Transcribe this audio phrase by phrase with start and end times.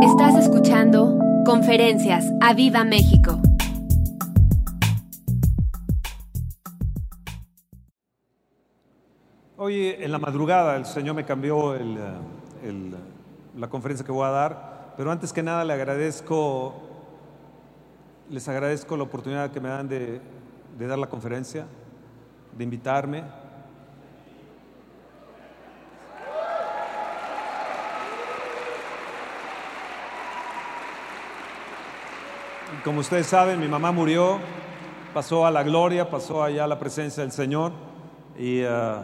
[0.00, 3.40] Estás escuchando Conferencias a Viva México.
[9.56, 11.82] Hoy en la madrugada el Señor me cambió eh,
[13.56, 16.74] la conferencia que voy a dar, pero antes que nada le agradezco,
[18.30, 20.20] les agradezco la oportunidad que me dan de
[20.78, 21.66] dar la conferencia,
[22.56, 23.24] de invitarme.
[32.84, 34.38] Como ustedes saben, mi mamá murió,
[35.12, 37.72] pasó a la gloria, pasó allá a la presencia del Señor
[38.38, 39.02] y uh,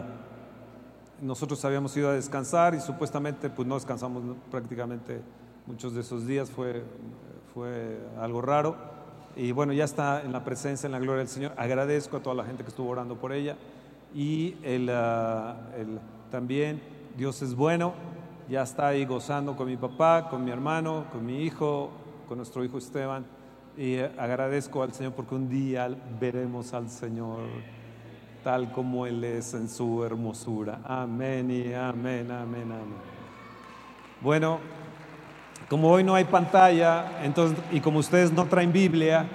[1.21, 5.21] nosotros habíamos ido a descansar y supuestamente pues no descansamos prácticamente
[5.67, 6.83] muchos de esos días, fue,
[7.53, 8.77] fue algo raro
[9.35, 11.51] y bueno, ya está en la presencia, en la gloria del Señor.
[11.57, 13.57] Agradezco a toda la gente que estuvo orando por ella
[14.13, 15.99] y el, uh, el,
[16.31, 16.81] también
[17.17, 17.93] Dios es bueno,
[18.47, 21.89] ya está ahí gozando con mi papá, con mi hermano, con mi hijo,
[22.29, 23.25] con nuestro hijo Esteban
[23.77, 27.41] y agradezco al Señor porque un día veremos al Señor
[28.43, 30.79] tal como Él es en su hermosura.
[30.85, 33.15] Amén y amén, amén, amén.
[34.21, 34.59] Bueno,
[35.67, 39.25] como hoy no hay pantalla, entonces, y como ustedes no traen Biblia,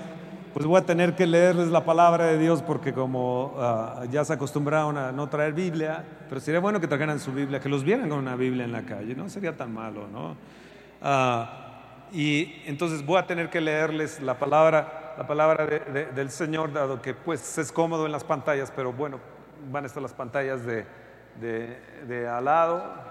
[0.54, 4.32] pues voy a tener que leerles la palabra de Dios porque como uh, ya se
[4.32, 8.08] acostumbraron a no traer Biblia, pero sería bueno que trajeran su Biblia, que los vieran
[8.08, 10.36] con una Biblia en la calle, no sería tan malo, ¿no?
[11.02, 11.69] Uh,
[12.12, 16.72] y entonces voy a tener que leerles la palabra, la palabra de, de, del Señor,
[16.72, 19.20] dado que pues es cómodo en las pantallas, pero bueno,
[19.70, 20.84] van a estar las pantallas de,
[21.40, 23.10] de al lado.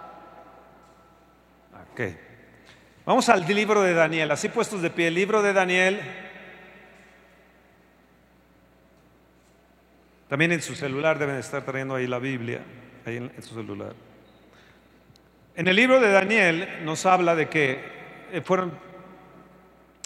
[1.92, 2.02] Ok.
[3.06, 6.00] Vamos al libro de Daniel, así puestos de pie, el libro de Daniel.
[10.28, 12.62] También en su celular deben estar trayendo ahí la Biblia,
[13.06, 13.94] ahí en, en su celular.
[15.56, 18.89] En el libro de Daniel nos habla de que fueron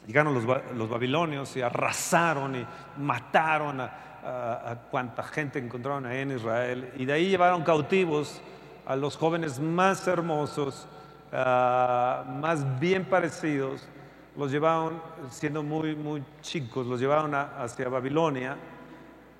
[0.07, 0.43] Llegaron los,
[0.75, 2.65] los, babilonios y arrasaron y
[2.97, 3.85] mataron a,
[4.23, 6.91] a, a, cuanta gente encontraron ahí en Israel.
[6.97, 8.41] Y de ahí llevaron cautivos
[8.85, 10.87] a los jóvenes más hermosos,
[11.31, 13.87] uh, más bien parecidos.
[14.35, 18.57] Los llevaron, siendo muy, muy chicos, los llevaron hacia Babilonia.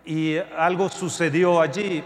[0.06, 2.04] Y algo sucedió allí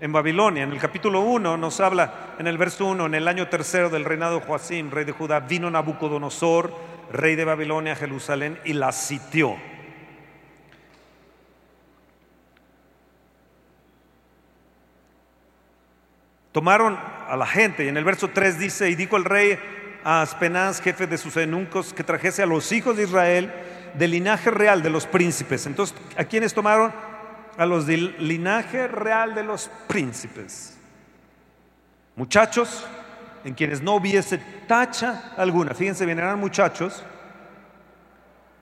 [0.00, 0.64] en Babilonia.
[0.64, 4.04] En el capítulo 1 nos habla, en el verso 1, en el año tercero del
[4.04, 8.92] reinado de Joacim, rey de Judá, vino Nabucodonosor rey de Babilonia, a Jerusalén y la
[8.92, 9.56] sitió.
[16.52, 16.98] Tomaron
[17.28, 19.58] a la gente y en el verso 3 dice, y dijo el rey
[20.04, 23.52] a Aspenaz, jefe de sus eunucos, que trajese a los hijos de Israel
[23.94, 25.66] del linaje real de los príncipes.
[25.66, 26.92] Entonces, ¿a quiénes tomaron?
[27.56, 30.78] A los del linaje real de los príncipes.
[32.16, 32.86] Muchachos,
[33.44, 35.74] en quienes no hubiese tacha alguna.
[35.74, 37.04] Fíjense bien, eran muchachos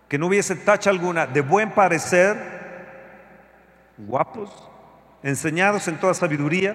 [0.09, 2.37] que no hubiese tacha alguna, de buen parecer,
[3.97, 4.69] guapos,
[5.23, 6.75] enseñados en toda sabiduría,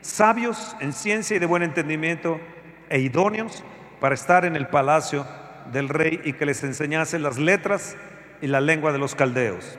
[0.00, 2.40] sabios en ciencia y de buen entendimiento,
[2.88, 3.62] e idóneos
[4.00, 5.26] para estar en el palacio
[5.72, 7.96] del rey y que les enseñase las letras
[8.40, 9.78] y la lengua de los caldeos.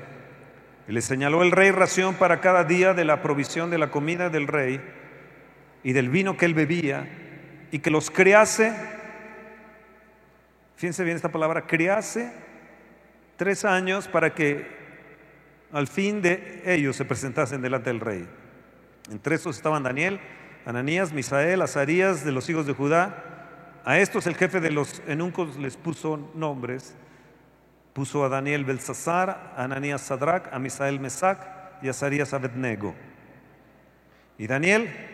[0.88, 4.30] Y les señaló el rey ración para cada día de la provisión de la comida
[4.30, 4.81] del rey
[5.84, 7.07] y del vino que él bebía
[7.73, 8.72] y que los criase,
[10.75, 12.31] fíjense bien esta palabra, criase
[13.35, 14.67] tres años para que
[15.72, 18.28] al fin de ellos se presentasen delante del rey.
[19.09, 20.19] Entre estos estaban Daniel,
[20.67, 23.81] Ananías, Misael, Azarías de los hijos de Judá.
[23.85, 26.94] A estos el jefe de los enuncos les puso nombres.
[27.94, 31.39] Puso a Daniel Belsasar, a Ananías Sadrach, a Misael Mesac
[31.81, 32.94] y a Azarías Abednego.
[34.38, 35.12] Y Daniel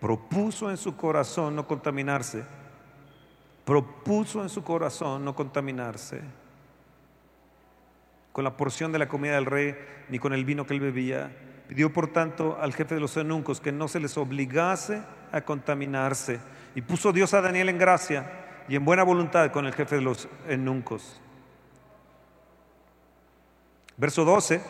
[0.00, 2.44] propuso en su corazón no contaminarse,
[3.64, 6.22] propuso en su corazón no contaminarse
[8.32, 9.76] con la porción de la comida del rey
[10.08, 11.30] ni con el vino que él bebía.
[11.68, 16.40] Pidió por tanto al jefe de los eunucos que no se les obligase a contaminarse.
[16.74, 18.30] Y puso Dios a Daniel en gracia
[18.68, 21.20] y en buena voluntad con el jefe de los eunucos.
[23.96, 24.60] Verso 12.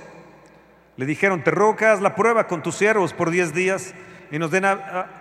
[0.96, 3.94] Le dijeron, te hagas la prueba con tus siervos por diez días
[4.30, 5.19] y nos den a, a,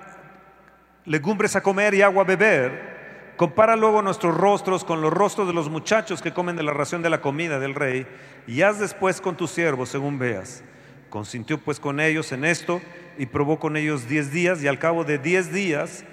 [1.09, 3.33] legumbres a comer y agua a beber.
[3.35, 7.01] Compara luego nuestros rostros con los rostros de los muchachos que comen de la ración
[7.01, 8.06] de la comida del rey
[8.45, 10.63] y haz después con tus siervos según veas.
[11.09, 12.79] Consintió pues con ellos en esto
[13.17, 16.03] y probó con ellos diez días y al cabo de diez días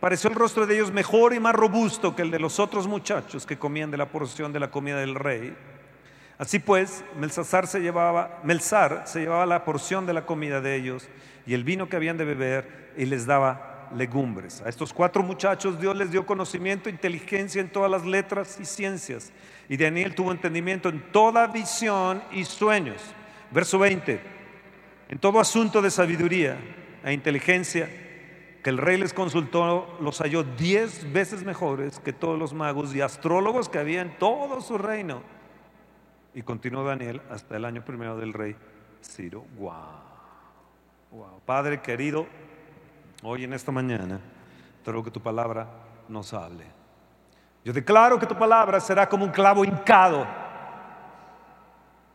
[0.00, 3.44] pareció el rostro de ellos mejor y más robusto que el de los otros muchachos
[3.44, 5.54] que comían de la porción de la comida del rey.
[6.38, 11.10] Así pues, Melzar se llevaba, Melzar se llevaba la porción de la comida de ellos
[11.44, 14.60] y el vino que habían de beber y les daba legumbres.
[14.62, 19.32] A estos cuatro muchachos Dios les dio conocimiento, inteligencia en todas las letras y ciencias.
[19.68, 23.02] Y Daniel tuvo entendimiento en toda visión y sueños.
[23.50, 24.20] Verso 20.
[25.08, 26.58] En todo asunto de sabiduría
[27.04, 27.88] e inteligencia
[28.62, 33.00] que el rey les consultó, los halló diez veces mejores que todos los magos y
[33.00, 35.22] astrólogos que había en todo su reino.
[36.34, 38.54] Y continuó Daniel hasta el año primero del rey
[39.02, 39.44] Ciro.
[39.58, 39.74] Wow.
[41.10, 41.40] Wow.
[41.44, 42.26] Padre querido,
[43.22, 44.18] hoy en esta mañana
[44.84, 45.66] te ruego que tu palabra
[46.08, 46.64] nos hable.
[47.64, 50.26] Yo declaro que tu palabra será como un clavo hincado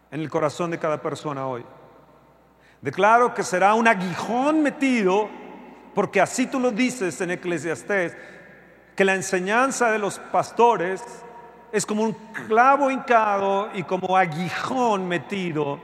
[0.10, 1.64] en el corazón de cada persona hoy.
[2.82, 5.30] Declaro que será un aguijón metido,
[5.94, 8.16] porque así tú lo dices en Eclesiastés,
[8.96, 11.04] que la enseñanza de los pastores
[11.72, 12.14] es como un
[12.48, 15.80] clavo hincado y como aguijón metido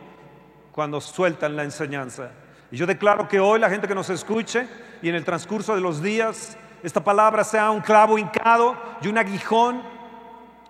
[0.72, 2.32] cuando sueltan la enseñanza.
[2.72, 4.66] Y yo declaro que hoy la gente que nos escuche
[5.02, 9.18] y en el transcurso de los días, esta palabra sea un clavo hincado y un
[9.18, 9.84] aguijón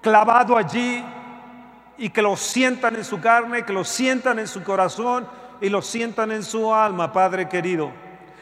[0.02, 1.04] clavado allí
[1.98, 5.28] y que lo sientan en su carne, que lo sientan en su corazón
[5.62, 7.92] y lo sientan en su alma, Padre querido.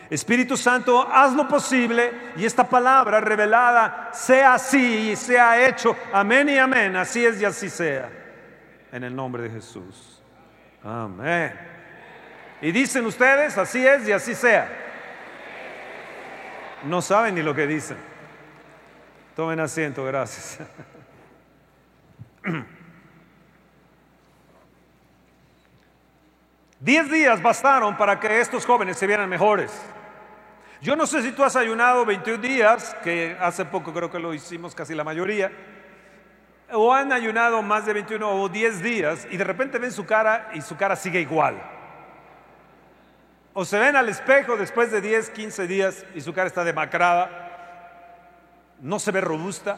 [0.09, 5.95] Espíritu Santo, haz lo posible y esta palabra revelada sea así y sea hecho.
[6.13, 6.95] Amén y amén.
[6.95, 8.09] Así es y así sea.
[8.91, 10.23] En el nombre de Jesús.
[10.83, 11.68] Amén.
[12.61, 14.69] Y dicen ustedes, así es y así sea.
[16.83, 17.97] No saben ni lo que dicen.
[19.35, 20.59] Tomen asiento, gracias.
[26.79, 29.71] Diez días bastaron para que estos jóvenes se vieran mejores.
[30.81, 34.33] Yo no sé si tú has ayunado 21 días, que hace poco creo que lo
[34.33, 35.51] hicimos casi la mayoría,
[36.71, 40.51] o han ayunado más de 21 o 10 días y de repente ven su cara
[40.53, 41.78] y su cara sigue igual.
[43.59, 47.29] O se ven al espejo después de 10, 15 días y su cara está demacrada,
[48.79, 49.77] no se ve robusta.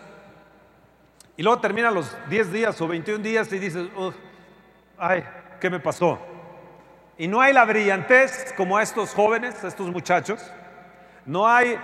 [1.36, 3.88] Y luego terminan los 10 días o 21 días y dices,
[5.00, 5.24] ay,
[5.60, 6.20] ¿qué me pasó?
[7.18, 10.54] Y no hay la brillantez como a estos jóvenes, a estos muchachos.
[11.26, 11.76] No hay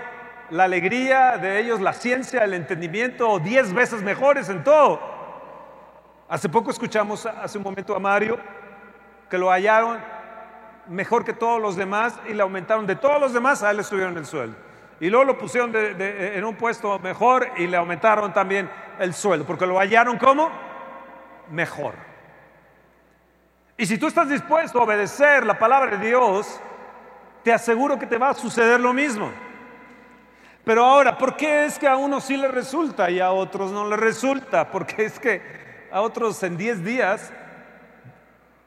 [0.52, 5.02] la alegría de ellos, la ciencia, el entendimiento, 10 veces mejores en todo.
[6.30, 8.38] Hace poco escuchamos, hace un momento a Mario,
[9.32, 10.17] que lo hallaron
[10.90, 13.84] mejor que todos los demás y le aumentaron de todos los demás, a él le
[13.84, 14.56] subieron el sueldo.
[15.00, 18.70] Y luego lo pusieron en un puesto mejor y le aumentaron también
[19.00, 20.50] el sueldo, porque lo hallaron como
[21.52, 21.94] mejor.
[23.78, 26.60] Y si tú estás dispuesto a obedecer la palabra de Dios,
[27.44, 29.32] te aseguro que te va a suceder lo mismo.
[30.66, 33.88] Pero ahora, ¿por qué es que a unos sí le resulta y a otros no
[33.88, 34.68] le resulta?
[34.72, 35.42] Porque es que
[35.92, 37.32] a otros en 10 días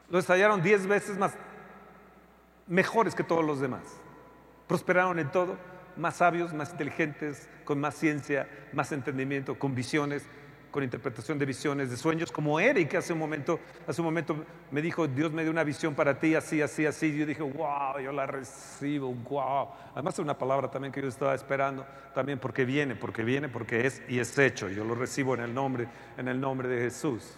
[0.09, 1.33] lo estallaron 10 veces más
[2.67, 3.83] mejores que todos los demás.
[4.67, 5.57] Prosperaron en todo,
[5.97, 10.25] más sabios, más inteligentes, con más ciencia, más entendimiento, con visiones,
[10.71, 14.81] con interpretación de visiones, de sueños, como Eric hace un momento, hace un momento me
[14.81, 17.15] dijo, Dios me dio una visión para ti, así, así, así.
[17.15, 19.67] Yo dije, wow, yo la recibo, wow.
[19.93, 21.85] Además es una palabra también que yo estaba esperando,
[22.15, 24.69] también porque viene, porque viene, porque es y es hecho.
[24.69, 25.87] Yo lo recibo en el nombre,
[26.17, 27.37] en el nombre de Jesús.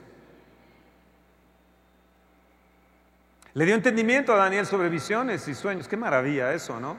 [3.55, 5.87] Le dio entendimiento a Daniel sobre visiones y sueños.
[5.87, 6.97] Qué maravilla eso, ¿no?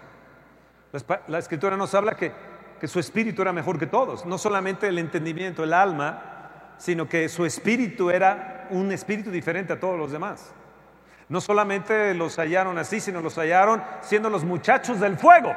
[1.27, 2.33] La, escritura nos habla que,
[2.79, 4.25] que su espíritu era mejor que todos.
[4.25, 9.81] No solamente el entendimiento, el alma, sino que su espíritu era un espíritu diferente a
[9.81, 10.53] todos los demás.
[11.29, 15.53] No solamente los hallaron así, sino los hallaron siendo los muchachos del fuego.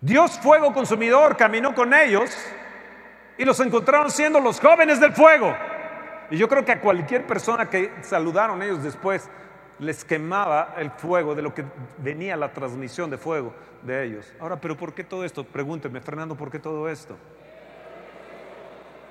[0.00, 2.36] Dios fuego consumidor caminó con ellos
[3.38, 5.54] y los encontraron siendo los jóvenes del fuego.
[6.30, 9.28] Y yo creo que a cualquier persona que saludaron ellos después
[9.78, 11.64] les quemaba el fuego de lo que
[11.98, 14.32] venía la transmisión de fuego de ellos.
[14.40, 15.44] Ahora, pero ¿por qué todo esto?
[15.44, 17.16] Pregúnteme, Fernando, ¿por qué todo esto?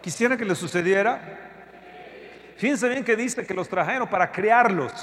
[0.01, 1.22] Quisiera que les sucediera.
[2.58, 4.93] Fíjense bien que dice que los trajeron para criarlos.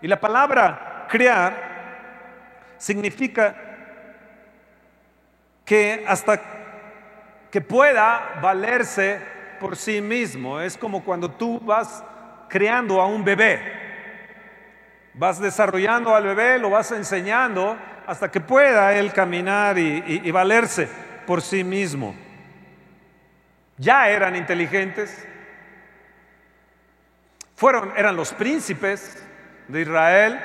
[0.00, 1.74] Y la palabra criar
[2.78, 3.54] significa
[5.64, 6.40] que hasta
[7.50, 9.33] que pueda valerse
[9.64, 10.60] por sí mismo.
[10.60, 12.04] Es como cuando tú vas
[12.50, 13.62] creando a un bebé.
[15.14, 17.74] Vas desarrollando al bebé, lo vas enseñando
[18.06, 20.86] hasta que pueda él caminar y, valerse
[21.26, 22.14] por sí mismo.
[23.78, 25.26] Ya eran inteligentes.
[27.56, 29.26] Fueron, eran los príncipes
[29.68, 30.40] de Israel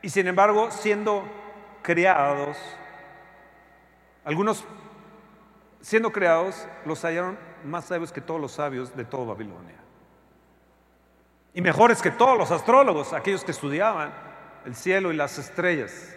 [0.00, 1.24] y sin embargo siendo
[1.82, 2.56] criados,
[4.24, 4.64] algunos
[5.80, 9.76] siendo creados los hallaron más sabios que todos los sabios de toda Babilonia.
[11.54, 14.12] Y mejores que todos los astrólogos, aquellos que estudiaban
[14.64, 16.14] el cielo y las estrellas.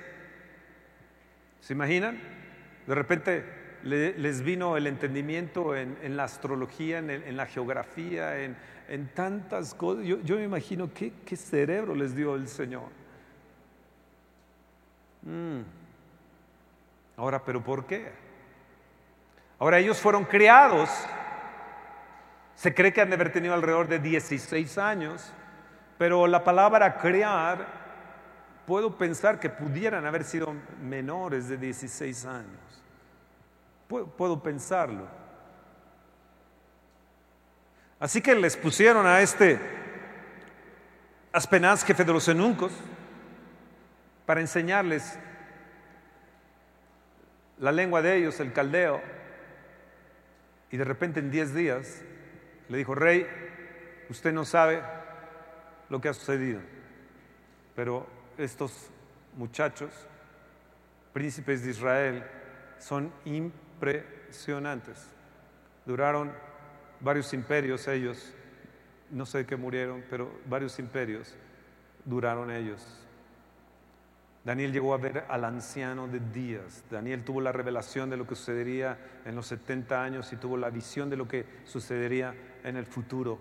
[1.61, 2.19] ¿Se imaginan?
[2.87, 3.43] De repente
[3.83, 10.05] les vino el entendimiento en, la astrología, en, la geografía, en, tantas cosas.
[10.05, 12.89] Yo, me imagino qué, cerebro les dio el Señor.
[15.23, 15.61] Mm.
[17.17, 18.11] Ahora, ¿pero por qué?
[19.59, 20.89] Ahora ellos fueron criados.
[22.57, 25.31] Se cree que han de haber tenido alrededor de 16 años,
[25.99, 27.67] pero la palabra criar,
[28.65, 32.83] puedo pensar que pudieran haber sido menores de 16 años.
[33.87, 35.07] Puedo, pensarlo.
[37.99, 39.59] Así que les pusieron a este
[41.31, 42.71] Aspenaz, jefe de los eunucos,
[44.25, 45.19] para enseñarles
[47.59, 48.99] la lengua de ellos, el caldeo.
[50.71, 52.03] Y de repente en 10 días
[52.69, 53.25] le dijo, rey,
[54.09, 54.81] usted no sabe
[55.89, 56.59] lo que ha sucedido,
[57.75, 58.07] pero
[58.37, 58.89] estos
[59.35, 59.91] muchachos,
[61.13, 62.23] príncipes de Israel,
[62.79, 65.07] son impresionantes.
[65.85, 66.31] Duraron
[66.99, 68.33] varios imperios ellos,
[69.09, 71.33] no sé qué murieron, pero varios imperios
[72.03, 73.06] duraron ellos.
[74.47, 76.85] Daniel llegó a ver al anciano de días.
[76.89, 80.69] Daniel tuvo la revelación de lo que sucedería en los 70 años y tuvo la
[80.69, 83.39] visión de lo que sucedería en el futuro.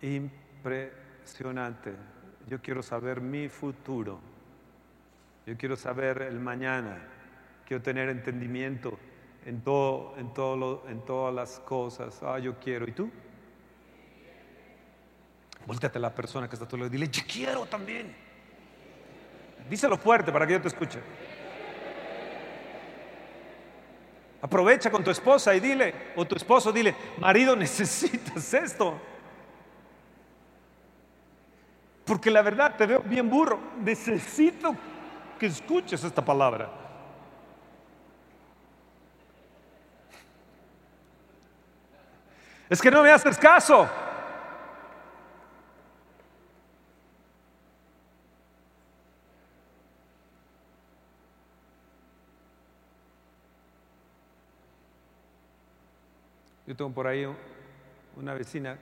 [0.00, 1.92] Impresionante.
[2.48, 4.18] Yo quiero saber mi futuro.
[5.44, 6.96] Yo quiero saber el mañana.
[7.66, 8.98] Quiero tener entendimiento
[9.44, 12.18] en, todo, en, todo en todas las cosas.
[12.22, 12.88] Ah, yo quiero.
[12.88, 13.10] ¿Y tú?
[15.66, 18.31] Volteate a la persona que está a dile, yo quiero también.
[19.68, 21.00] Díselo fuerte para que yo te escuche.
[24.42, 29.00] Aprovecha con tu esposa y dile, o tu esposo dile, marido, necesitas esto.
[32.04, 33.58] Porque la verdad te veo bien burro.
[33.78, 34.74] Necesito
[35.38, 36.68] que escuches esta palabra.
[42.68, 43.88] Es que no me haces caso.
[56.90, 57.26] Por ahí
[58.16, 58.78] una vecina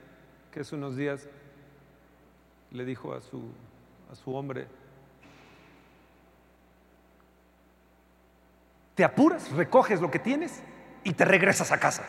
[0.50, 1.28] que hace unos días
[2.70, 3.52] le dijo a su,
[4.10, 4.66] a su hombre,
[8.94, 10.62] te apuras, recoges lo que tienes
[11.04, 12.04] y te regresas a casa.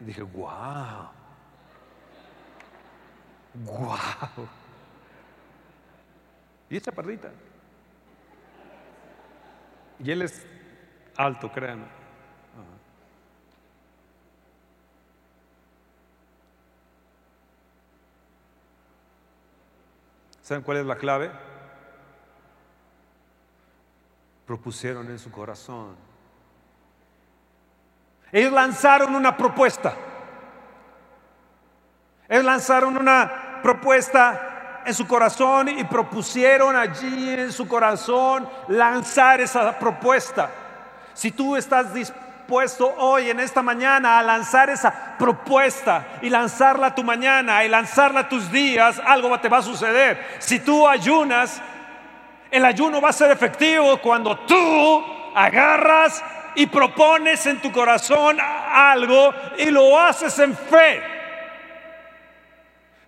[0.00, 1.08] Y dije, wow,
[3.54, 4.48] wow.
[6.68, 7.30] Y esa pardita.
[10.00, 10.44] Y él es
[11.16, 12.03] alto, créanme.
[20.44, 21.30] ¿Saben cuál es la clave?
[24.46, 25.96] Propusieron en su corazón.
[28.30, 29.94] Ellos lanzaron una propuesta.
[32.28, 39.78] Ellos lanzaron una propuesta en su corazón y propusieron allí en su corazón lanzar esa
[39.78, 40.50] propuesta.
[41.14, 46.94] Si tú estás dispuesto puesto hoy, en esta mañana, a lanzar esa propuesta y lanzarla
[46.94, 50.36] tu mañana y lanzarla tus días, algo te va a suceder.
[50.38, 51.60] Si tú ayunas,
[52.50, 56.22] el ayuno va a ser efectivo cuando tú agarras
[56.54, 61.13] y propones en tu corazón algo y lo haces en fe.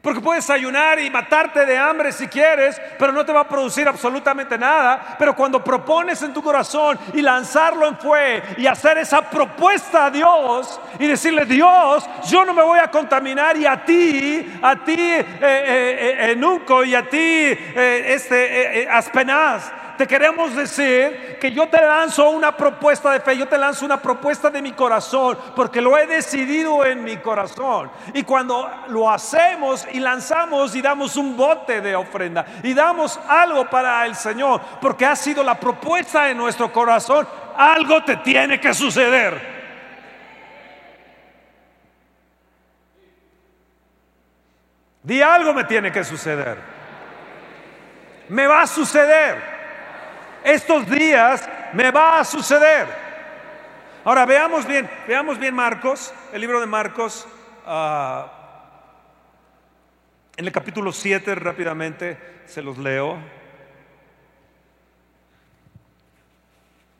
[0.06, 3.88] Porque puedes ayunar y matarte de hambre si quieres, pero no te va a producir
[3.88, 5.16] absolutamente nada.
[5.18, 10.10] Pero cuando propones en tu corazón y lanzarlo en fe y hacer esa propuesta a
[10.12, 14.94] Dios y decirle, Dios, yo no me voy a contaminar y a ti, a ti,
[14.96, 21.80] eh, eh, eh y a ti, eh, este, Aspenaz te queremos decir que yo te
[21.80, 25.96] lanzo una propuesta de fe, yo te lanzo una propuesta de mi corazón, porque lo
[25.96, 27.90] he decidido en mi corazón.
[28.12, 33.68] Y cuando lo hacemos y lanzamos y damos un bote de ofrenda y damos algo
[33.68, 37.26] para el Señor, porque ha sido la propuesta de nuestro corazón,
[37.56, 39.56] algo te tiene que suceder.
[45.02, 46.58] Di algo me tiene que suceder.
[48.28, 49.55] Me va a suceder
[50.46, 52.86] estos días me va a suceder.
[54.04, 57.26] Ahora veamos bien, veamos bien Marcos, el libro de Marcos,
[57.66, 58.32] ah,
[60.36, 63.18] en el capítulo 7 rápidamente se los leo.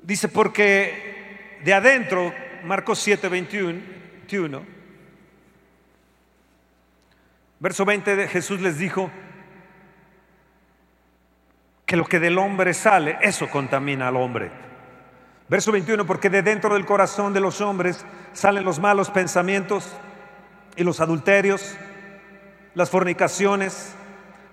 [0.02, 2.34] Dice, porque de adentro,
[2.64, 4.66] Marcos 7, 21,
[7.60, 9.08] verso 20, Jesús les dijo,
[11.86, 14.50] que lo que del hombre sale, eso contamina al hombre.
[15.48, 19.96] Verso 21, porque de dentro del corazón de los hombres salen los malos pensamientos
[20.74, 21.76] y los adulterios,
[22.74, 23.94] las fornicaciones,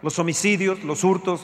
[0.03, 1.41] los homicidios, los hurtos,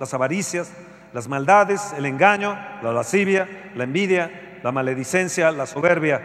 [0.00, 0.72] las avaricias,
[1.12, 6.22] las maldades, el engaño, la lascivia, la envidia, la maledicencia, la soberbia,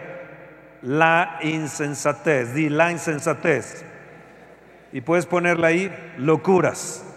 [0.80, 3.84] la insensatez, la insensatez.
[4.92, 7.11] Y puedes ponerla ahí, locuras.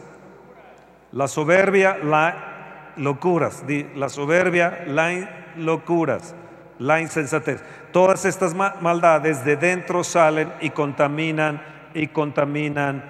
[1.15, 3.63] La soberbia, la locuras,
[3.95, 6.35] la soberbia, la locuras,
[6.77, 7.63] la insensatez.
[7.93, 11.61] Todas estas maldades de dentro salen y contaminan
[11.93, 13.01] y contaminan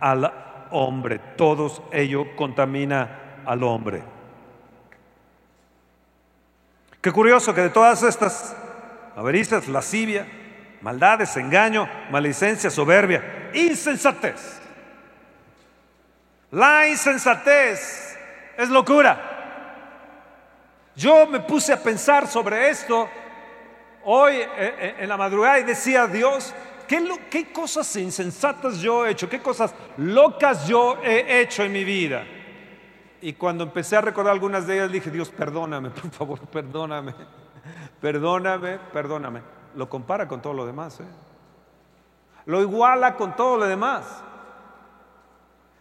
[0.00, 0.32] al
[0.72, 1.20] hombre.
[1.36, 4.02] Todos ello contamina al hombre.
[7.00, 8.56] Qué curioso que de todas estas
[9.14, 10.26] avaricias, lascivia,
[10.80, 14.61] maldades, engaño, malicencia, soberbia, insensatez.
[16.52, 18.18] La insensatez
[18.58, 19.30] es locura.
[20.94, 23.08] Yo me puse a pensar sobre esto
[24.04, 26.54] hoy eh, eh, en la madrugada y decía, Dios,
[26.86, 29.30] ¿qué, ¿qué, cosas insensatas yo he hecho?
[29.30, 32.22] ¿Qué cosas locas yo he hecho en mi vida?
[33.22, 37.14] Y cuando empecé a recordar algunas de ellas, dije, Dios, perdóname, por favor, perdóname,
[37.98, 39.40] perdóname, perdóname.
[39.74, 41.04] Lo compara con todo lo demás, ¿eh?
[42.44, 44.22] lo iguala con todo lo demás.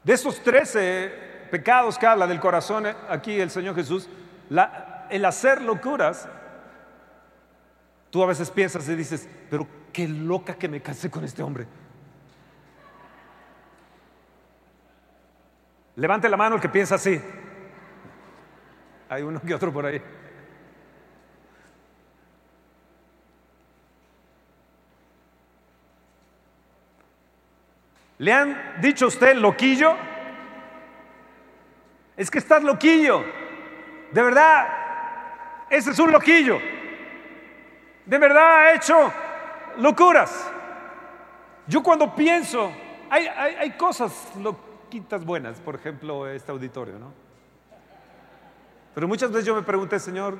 [0.03, 1.11] De esos trece
[1.51, 4.09] pecados que habla del corazón aquí el Señor Jesús,
[5.09, 6.27] el hacer locuras,
[8.09, 11.67] tú a veces piensas y dices, pero qué loca que me casé con este hombre.
[15.97, 17.21] Levante la mano el que piensa así.
[19.09, 20.01] Hay uno que otro por ahí.
[28.21, 29.95] ¿Le han dicho a usted loquillo?
[32.15, 33.23] Es que estás loquillo.
[34.11, 34.67] De verdad,
[35.71, 36.59] ese es un loquillo.
[38.05, 39.11] De verdad ha hecho
[39.77, 40.47] locuras.
[41.65, 42.71] Yo cuando pienso,
[43.09, 47.11] hay, hay, cosas loquitas buenas, por ejemplo, este auditorio, ¿no?
[48.93, 50.37] Pero muchas veces yo me pregunté, Señor,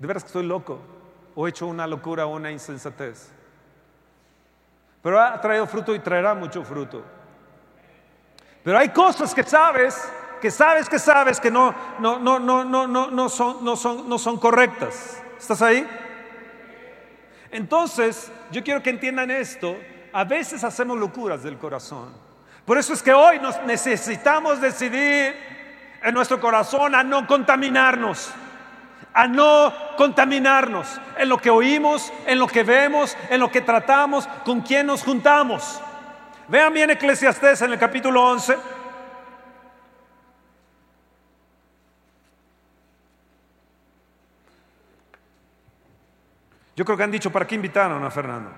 [0.00, 0.80] ¿de veras que estoy loco?
[1.36, 3.33] ¿O he hecho una locura o una insensatez?
[5.04, 7.04] Pero ha traído fruto y traerá mucho fruto.
[8.64, 12.86] Pero hay cosas que sabes que sabes que sabes que no, no, no, no, no,
[12.86, 15.22] no, no, son, no, son, no son correctas.
[15.38, 15.86] ¿Estás ahí?
[17.50, 19.76] Entonces, yo quiero que entiendan esto.
[20.12, 22.12] A veces hacemos locuras del corazón.
[22.64, 25.34] Por eso es que hoy nos necesitamos decidir
[26.02, 28.30] en nuestro corazón a no contaminarnos,
[29.14, 34.26] a no contaminarnos en lo que oímos, en lo que vemos, en lo que tratamos,
[34.44, 35.80] con quién nos juntamos.
[36.48, 38.56] Vean bien Eclesiastés en el capítulo 11.
[46.76, 48.50] Yo creo que han dicho, ¿para qué invitaron a Fernando?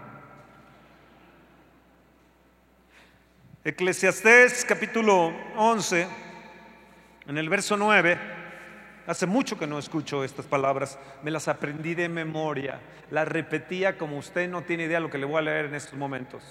[3.63, 6.09] Eclesiastés capítulo 11,
[7.27, 8.36] en el verso 9,
[9.07, 14.19] hace mucho que no escucho estas palabras, me las aprendí de memoria, las repetía como
[14.19, 16.43] usted no tiene idea de lo que le voy a leer en estos momentos.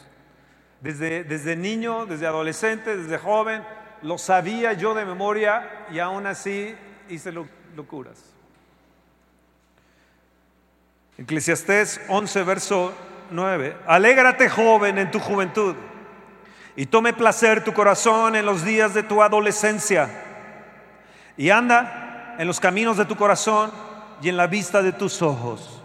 [0.82, 3.64] Desde, desde niño, desde adolescente, desde joven,
[4.02, 6.76] lo sabía yo de memoria y aún así
[7.10, 8.34] hice locuras.
[11.18, 12.94] Eclesiastés 11, verso
[13.32, 13.78] 9.
[13.88, 15.76] Alégrate joven en tu juventud
[16.76, 20.10] y tome placer tu corazón en los días de tu adolescencia
[21.38, 22.05] y anda
[22.38, 23.72] en los caminos de tu corazón
[24.22, 25.82] y en la vista de tus ojos.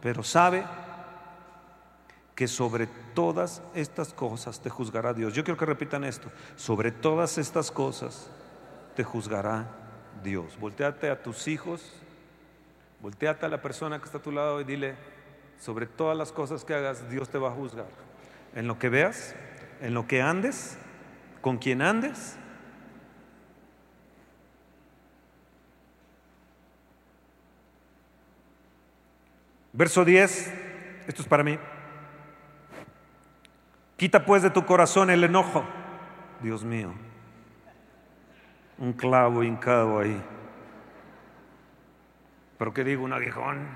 [0.00, 0.64] Pero sabe
[2.34, 5.34] que sobre todas estas cosas te juzgará Dios.
[5.34, 6.30] Yo quiero que repitan esto.
[6.56, 8.28] Sobre todas estas cosas
[8.96, 9.66] te juzgará
[10.22, 10.58] Dios.
[10.58, 12.02] Volteate a tus hijos
[13.02, 14.94] Volteate a la persona que está a tu lado y dile,
[15.58, 17.88] sobre todas las cosas que hagas, Dios te va a juzgar.
[18.54, 19.34] En lo que veas,
[19.80, 20.78] en lo que andes,
[21.40, 22.36] con quien andes.
[29.72, 30.52] Verso 10,
[31.06, 31.58] esto es para mí.
[33.96, 35.64] Quita pues de tu corazón el enojo,
[36.40, 36.92] Dios mío.
[38.78, 40.20] Un clavo hincado ahí
[42.62, 43.02] pero ¿qué digo?
[43.02, 43.66] Un aguijón.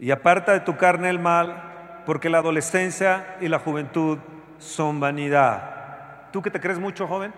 [0.00, 4.18] Y aparta de tu carne el mal, porque la adolescencia y la juventud
[4.58, 6.32] son vanidad.
[6.32, 7.32] ¿Tú que te crees mucho joven?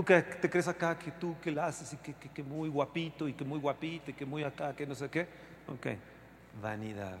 [0.00, 3.28] ¿Tú que te crees acá que tú que la haces y que, que, muy guapito
[3.28, 5.28] y que muy guapito y que muy acá, que no sé qué?
[5.68, 5.88] Ok,
[6.62, 7.18] vanidad.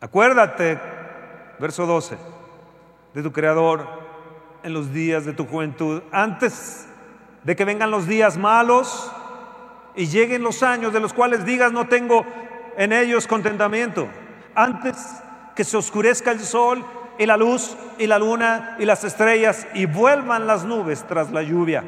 [0.00, 0.80] Acuérdate,
[1.60, 2.16] verso 12,
[3.14, 3.86] de tu Creador
[4.64, 6.88] en los días de tu juventud, antes
[7.44, 9.12] de que vengan los días malos
[9.94, 12.26] y lleguen los años de los cuales digas no tengo
[12.76, 14.08] en ellos contentamiento,
[14.56, 15.22] antes
[15.54, 16.84] que se oscurezca el sol
[17.18, 21.42] y la luz y la luna y las estrellas y vuelvan las nubes tras la
[21.42, 21.84] lluvia.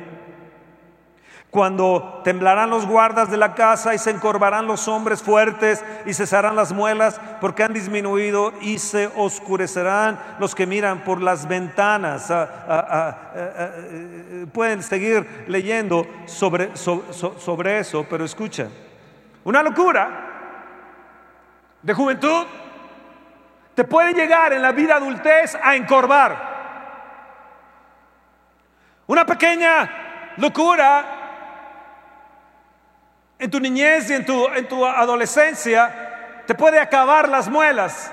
[1.55, 6.57] Cuando temblarán los guardas de la casa y se encorvarán los hombres fuertes y cesarán
[6.57, 12.29] las muelas porque han disminuido y se oscurecerán los que miran por las ventanas.
[12.33, 18.67] Ah, ah, ah, eh, eh, pueden seguir leyendo sobre, sobre eso, pero escucha,
[19.45, 20.35] una locura
[21.83, 22.47] de juventud
[23.75, 26.55] te puede llegar en la vida adultez a encorvar.
[29.07, 31.05] Una pequeña locura
[33.39, 38.11] en tu niñez y en tu, en tu adolescencia te puede acabar las muelas.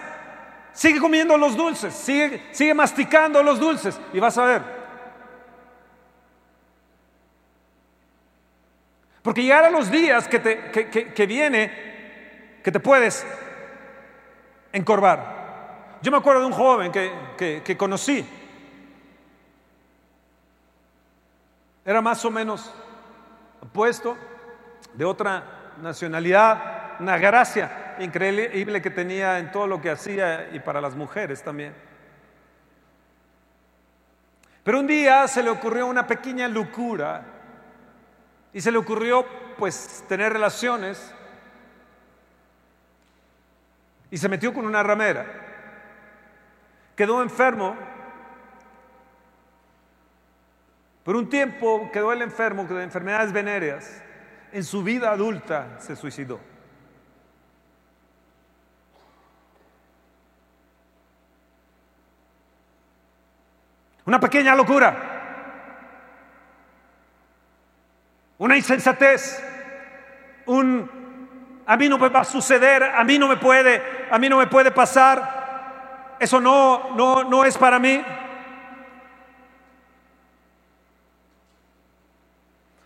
[0.73, 4.81] Sigue comiendo los dulces, sigue, sigue masticando los dulces y vas a ver.
[9.21, 13.25] Porque llegarán los días que, te, que, viene que te puedes
[14.73, 15.40] encorvar.
[16.01, 18.27] Yo me acuerdo de un joven que, que conocí.
[21.85, 22.71] Era más o menos
[23.73, 24.17] puesto
[24.93, 30.81] de otra nacionalidad, una gracia increíble que tenía en todo lo que hacía y para
[30.81, 31.73] las mujeres también.
[34.63, 37.23] Pero un día se le ocurrió una pequeña locura
[38.53, 39.25] y se le ocurrió
[39.57, 41.13] pues tener relaciones
[44.11, 45.50] y se metió con una ramera.
[47.01, 47.75] Quedó enfermo.
[51.03, 54.03] Por un tiempo quedó el enfermo de enfermedades venéreas
[54.51, 56.39] en su vida adulta se suicidó.
[64.05, 64.95] Una pequeña locura.
[68.37, 69.43] Una insensatez.
[70.45, 74.29] Un a mí no me va a suceder, a mí no me puede, a mí
[74.29, 75.40] no me puede pasar.
[76.21, 77.99] Eso no no no es para mí.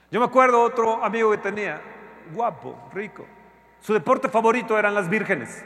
[0.09, 1.81] Yo me acuerdo otro amigo que tenía,
[2.33, 3.25] guapo, rico.
[3.81, 5.65] Su deporte favorito eran las vírgenes.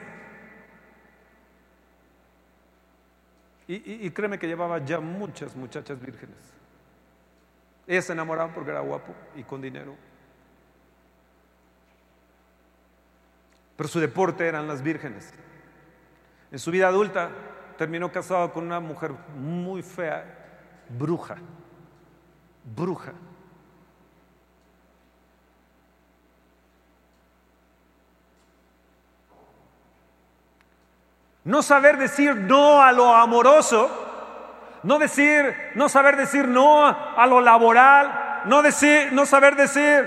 [3.67, 6.37] Y, créeme que llevaba ya muchas muchachas vírgenes.
[7.85, 9.95] Ellas se enamoraban porque era guapo y con dinero.
[13.77, 15.31] Pero su deporte eran las vírgenes.
[16.51, 17.29] En su vida adulta
[17.79, 20.25] terminó casado con una mujer muy fea,
[20.89, 21.37] bruja,
[22.75, 23.13] bruja.
[31.45, 33.89] No saber decir no a lo amoroso,
[34.83, 40.05] no decir, no saber decir no a lo laboral, no decir, no saber decir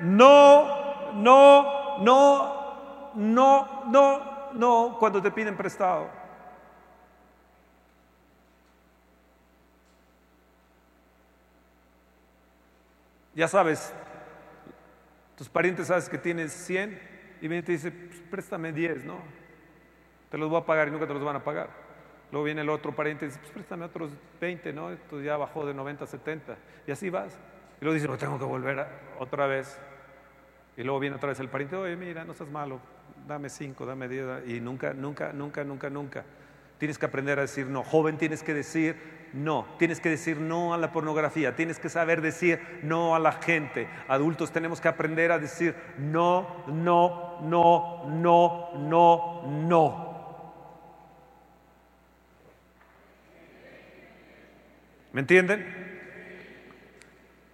[0.00, 6.19] no, no, no, no, no, no cuando te piden prestado.
[13.40, 13.90] Ya sabes,
[15.34, 17.00] tus parientes sabes que tienes 100
[17.40, 19.16] y viene y te dice, pues, préstame 10, ¿no?
[20.30, 21.70] te los voy a pagar y nunca te los van a pagar.
[22.32, 24.10] Luego viene el otro pariente y dice, pues préstame otros
[24.42, 24.90] 20, ¿no?
[24.90, 26.58] Esto ya bajó de 90 a 70.
[26.86, 27.32] Y así vas.
[27.80, 28.86] Y luego dice, no tengo que volver
[29.18, 29.80] otra vez.
[30.76, 32.78] Y luego viene otra vez el pariente, oye, mira, no seas malo,
[33.26, 34.48] dame 5, dame 10.
[34.48, 36.24] Y nunca, nunca, nunca, nunca, nunca.
[36.76, 37.84] Tienes que aprender a decir no.
[37.84, 39.66] Joven, tienes que decir no.
[39.78, 41.54] Tienes que decir no a la pornografía.
[41.54, 43.88] Tienes que saber decir no a la gente.
[44.08, 50.10] Adultos tenemos que aprender a decir no, no, no, no, no, no.
[55.12, 55.80] ¿Me entienden?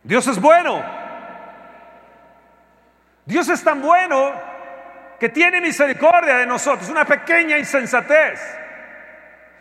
[0.02, 0.82] Dios es bueno.
[3.24, 4.32] Dios es tan bueno
[5.18, 8.40] que tiene misericordia de nosotros, una pequeña insensatez.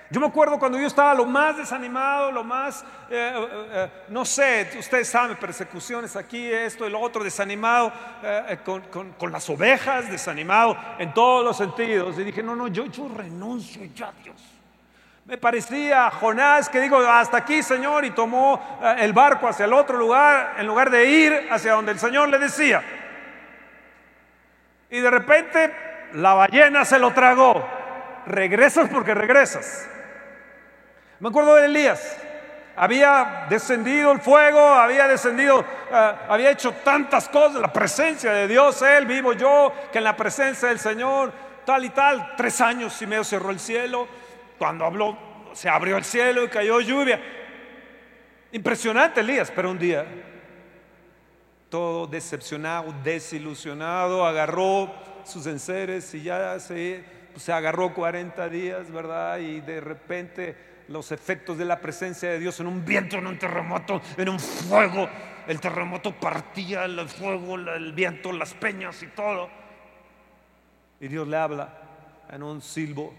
[0.10, 4.24] Yo me acuerdo cuando yo estaba lo más desanimado, lo más, eh, eh, eh, no
[4.24, 7.91] sé, ustedes saben, persecuciones aquí, esto y lo otro, desanimado
[8.63, 8.82] con,
[9.18, 12.20] con, las ovejas, desanimado en todos los sentidos.
[12.20, 14.56] Y dije, no, no, yo, yo renuncio ya, Dios.
[15.26, 19.74] Me parecía Jonás que dijo, hasta aquí Señor, y tomó eh, el barco hacia el
[19.74, 22.84] otro lugar en lugar de ir hacia donde el Señor le decía.
[24.91, 25.74] Y de repente
[26.13, 27.68] la ballena se lo tragó.
[28.28, 29.89] Regresas porque regresas.
[31.19, 32.17] Me acuerdo de Elías.
[32.75, 38.82] Había descendido el fuego, había descendido, eh, había hecho tantas cosas, la presencia de Dios,
[38.82, 41.32] Él, vivo yo, que en la presencia del Señor,
[41.65, 44.10] tal y tal, tres años y medio cerró el cielo
[44.58, 45.17] cuando habló,
[45.54, 47.21] se abrió el cielo y cayó lluvia.
[48.51, 50.06] Impresionante Elías, pero un día,
[51.69, 57.06] todo decepcionado, desilusionado, agarró sus enseres y ya se,
[57.38, 59.38] se agarró 40 días, ¿verdad?
[59.39, 63.38] Y de repente los efectos de la presencia de Dios en un viento, en un
[63.38, 65.10] terremoto, en un fuego.
[65.48, 69.50] El terremoto partía el fuego, el viento, las peñas y todo.
[71.00, 71.82] Y Dios le habla
[72.32, 73.13] en un silbo,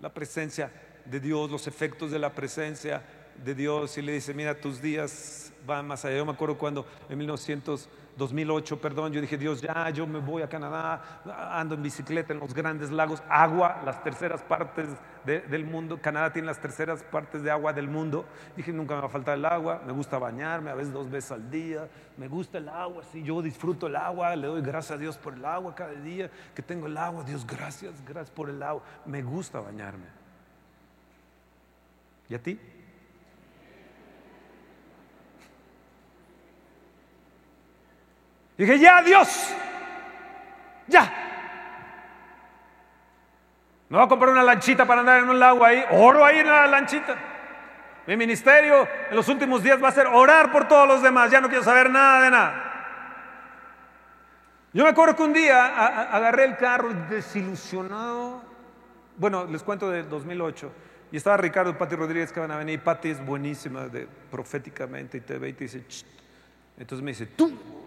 [0.00, 0.70] la presencia
[1.04, 3.02] de Dios, los efectos de la presencia
[3.44, 6.16] de Dios y le dice, mira, tus días van más allá.
[6.16, 7.88] Yo me acuerdo cuando en 1900
[8.20, 12.40] 2008, perdón, yo dije, Dios, ya, yo me voy a Canadá, ando en bicicleta en
[12.40, 14.88] los grandes lagos, agua, las terceras partes
[15.24, 18.26] del mundo, Canadá tiene las terceras partes de agua del mundo.
[18.56, 21.32] Dije, nunca me va a faltar el agua, me gusta bañarme, a veces dos veces
[21.32, 24.98] al día, me gusta el agua, sí, yo disfruto el agua, le doy gracias a
[24.98, 28.62] Dios por el agua cada día que tengo el agua, Dios, gracias, gracias por el
[28.62, 30.06] agua, me gusta bañarme.
[32.28, 32.60] ¿Y a ti?
[38.60, 39.54] Dije, ya, Dios,
[40.86, 41.10] ya.
[43.88, 46.46] Me voy a comprar una lanchita para andar en un lago ahí, oro ahí en
[46.46, 47.16] la lanchita.
[48.06, 51.40] Mi ministerio en los últimos días va a ser orar por todos los demás, ya
[51.40, 52.64] no quiero saber nada de nada.
[54.74, 58.42] Yo me acuerdo que un día agarré el carro desilusionado.
[59.16, 60.70] Bueno, les cuento de 2008.
[61.12, 62.78] Y estaba Ricardo y Pati Rodríguez que van a venir.
[62.82, 65.82] Pati es buenísima de, proféticamente y te ve y te dice,
[66.76, 67.79] entonces me dice, tú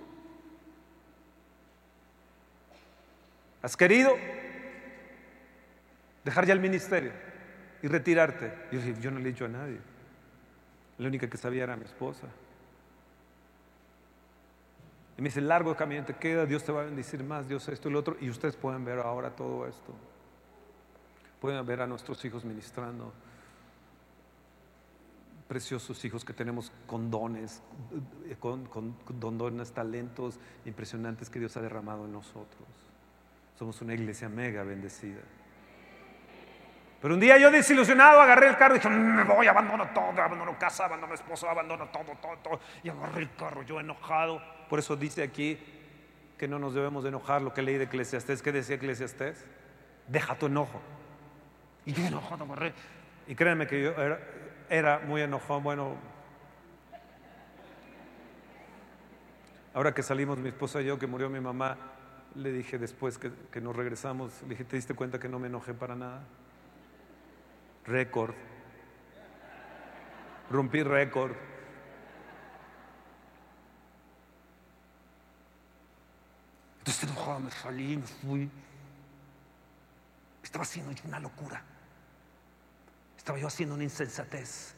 [3.64, 4.14] ¿Has querido
[6.26, 7.14] dejar ya el ministerio
[7.82, 8.54] y retirarte?
[8.74, 9.80] Yo yo no le he dicho a nadie.
[10.98, 12.28] La única que sabía era mi esposa.
[15.18, 17.88] Y me dice, largo camino te queda, Dios te va a bendecir más, Dios esto
[17.88, 18.18] y lo otro.
[18.20, 19.94] Y ustedes pueden ver ahora todo esto.
[21.40, 23.14] Pueden ver a nuestros hijos ministrando.
[25.48, 27.62] Preciosos hijos que tenemos con dones,
[28.40, 32.83] con, con dones, talentos impresionantes que Dios ha derramado en nosotros.
[33.56, 35.22] Somos una iglesia mega bendecida.
[37.04, 40.10] Pero un día yo desilusionado agarré el carro y dije, mm, me voy, abandono todo,
[40.10, 42.60] abandono casa, abandono esposo, abandono todo, todo, todo.
[42.82, 44.42] Y agarré el carro yo enojado.
[44.70, 45.60] Por eso dice aquí
[46.38, 48.42] que no nos debemos de enojar lo que leí de Eclesiastés.
[48.42, 49.46] ¿Qué decía Eclesiastés?
[50.08, 50.82] Deja tu enojo.
[51.86, 52.74] Y yo enojado agarré.
[53.28, 54.20] Y créanme que yo era,
[54.70, 55.60] era muy enojado.
[55.60, 55.98] Bueno,
[59.74, 61.78] ahora que salimos mi esposa y yo, que murió mi mamá,
[62.36, 65.74] le dije después que, nos regresamos, le dije, ¿te diste cuenta que no me enojé
[65.74, 66.24] para nada?
[67.86, 68.34] Récord.
[70.50, 71.34] Rompí récord.
[76.80, 78.50] Entonces enojado me salí, me fui.
[80.44, 81.64] Estaba haciendo una locura.
[83.18, 84.76] Estaba yo haciendo una insensatez.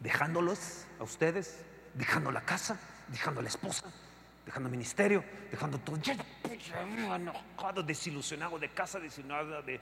[0.00, 3.86] Dejándolos a ustedes, dejando la casa, dejando a la esposa,
[4.48, 5.98] dejando ministerio, dejando todo.
[5.98, 6.16] Ya,
[7.14, 9.78] enojado, desilusionado de casa, desilusionado de,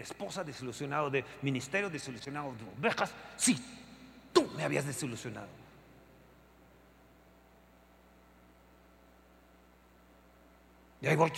[0.00, 3.12] esposa, desilusionado de ministerio, desilusionado de ovejas.
[3.36, 3.62] Sí,
[4.32, 5.48] tú me habías desilusionado.
[11.02, 11.30] Y ahí voy.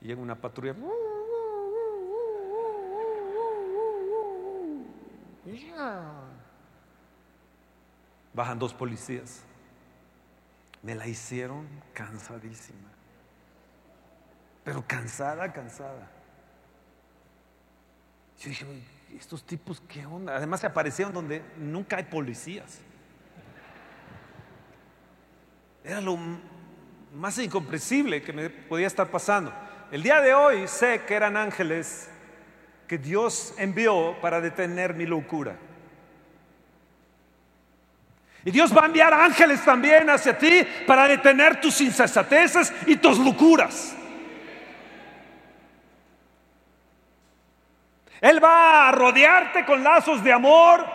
[0.00, 0.74] Y llega una patrulla.
[8.36, 9.40] Bajan dos policías.
[10.82, 12.90] Me la hicieron cansadísima.
[14.62, 16.10] Pero cansada, cansada.
[18.38, 18.66] Yo dije,
[19.18, 20.36] estos tipos, ¿qué onda?
[20.36, 22.80] Además se aparecieron donde nunca hay policías.
[25.82, 26.18] Era lo
[27.14, 29.50] más incomprensible que me podía estar pasando.
[29.90, 32.10] El día de hoy sé que eran ángeles
[32.86, 35.56] que Dios envió para detener mi locura.
[38.46, 43.18] Y Dios va a enviar ángeles también hacia ti para detener tus insensateces y tus
[43.18, 43.96] locuras.
[48.20, 50.86] Él va a rodearte con lazos de amor.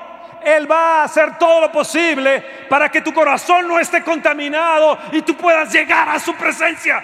[0.45, 5.21] Él va a hacer todo lo posible para que tu corazón no esté contaminado y
[5.21, 7.03] tú puedas llegar a su presencia.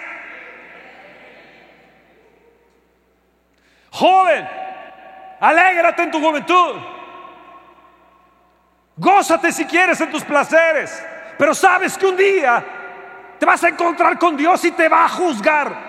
[3.90, 4.48] Joven,
[5.40, 6.97] alégrate en tu juventud.
[8.98, 11.02] Gózate si quieres en tus placeres,
[11.38, 12.64] pero sabes que un día
[13.38, 15.88] te vas a encontrar con Dios y te va a juzgar.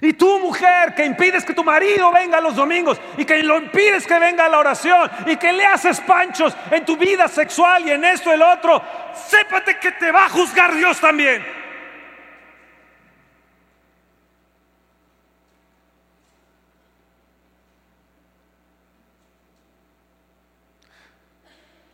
[0.00, 4.06] Y tú, mujer, que impides que tu marido venga los domingos y que lo impides
[4.06, 7.90] que venga a la oración y que le haces panchos en tu vida sexual y
[7.90, 8.80] en esto el otro,
[9.26, 11.57] sépate que te va a juzgar Dios también.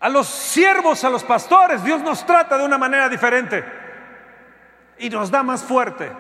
[0.04, 3.64] A los siervos, a los pastores, Dios nos trata de una manera diferente
[4.98, 6.12] y nos da más fuerte.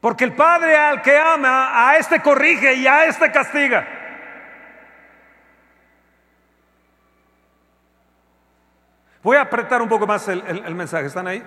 [0.00, 3.86] Porque el Padre al que ama, a este corrige y a este castiga.
[9.22, 11.04] Voy a apretar un poco más el, mensaje.
[11.04, 11.42] ¿Están ahí?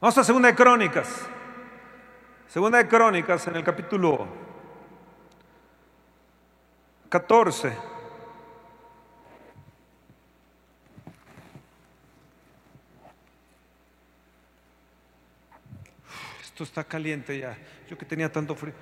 [0.00, 1.28] Vamos a Segunda de Crónicas.
[2.48, 4.43] Segunda de Crónicas en el capítulo
[7.14, 7.72] 14.
[16.42, 17.56] Esto está caliente ya.
[17.88, 18.74] Yo que tenía tanto frío.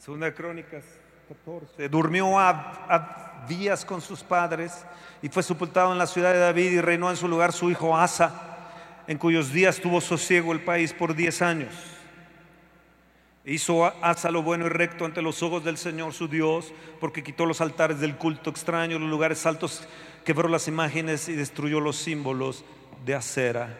[0.00, 1.88] Segunda Crónicas 14.
[1.88, 4.84] Durmió a días con sus padres
[5.22, 7.96] y fue sepultado en la ciudad de David y reinó en su lugar su hijo
[7.96, 8.58] Asa,
[9.06, 11.74] en cuyos días tuvo sosiego el país por diez años.
[13.44, 17.44] Hizo Asa lo bueno y recto ante los ojos del Señor su Dios, porque quitó
[17.44, 19.86] los altares del culto extraño, los lugares altos,
[20.24, 22.64] quebró las imágenes y destruyó los símbolos
[23.04, 23.78] de acera.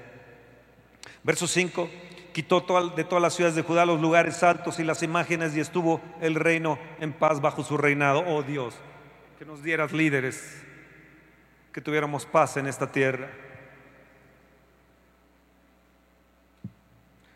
[1.22, 1.88] Verso 5
[2.34, 2.60] quitó
[2.94, 6.34] de todas las ciudades de Judá los lugares altos y las imágenes y estuvo el
[6.34, 8.24] reino en paz bajo su reinado.
[8.26, 8.76] Oh Dios,
[9.38, 10.62] que nos dieras líderes,
[11.72, 13.30] que tuviéramos paz en esta tierra.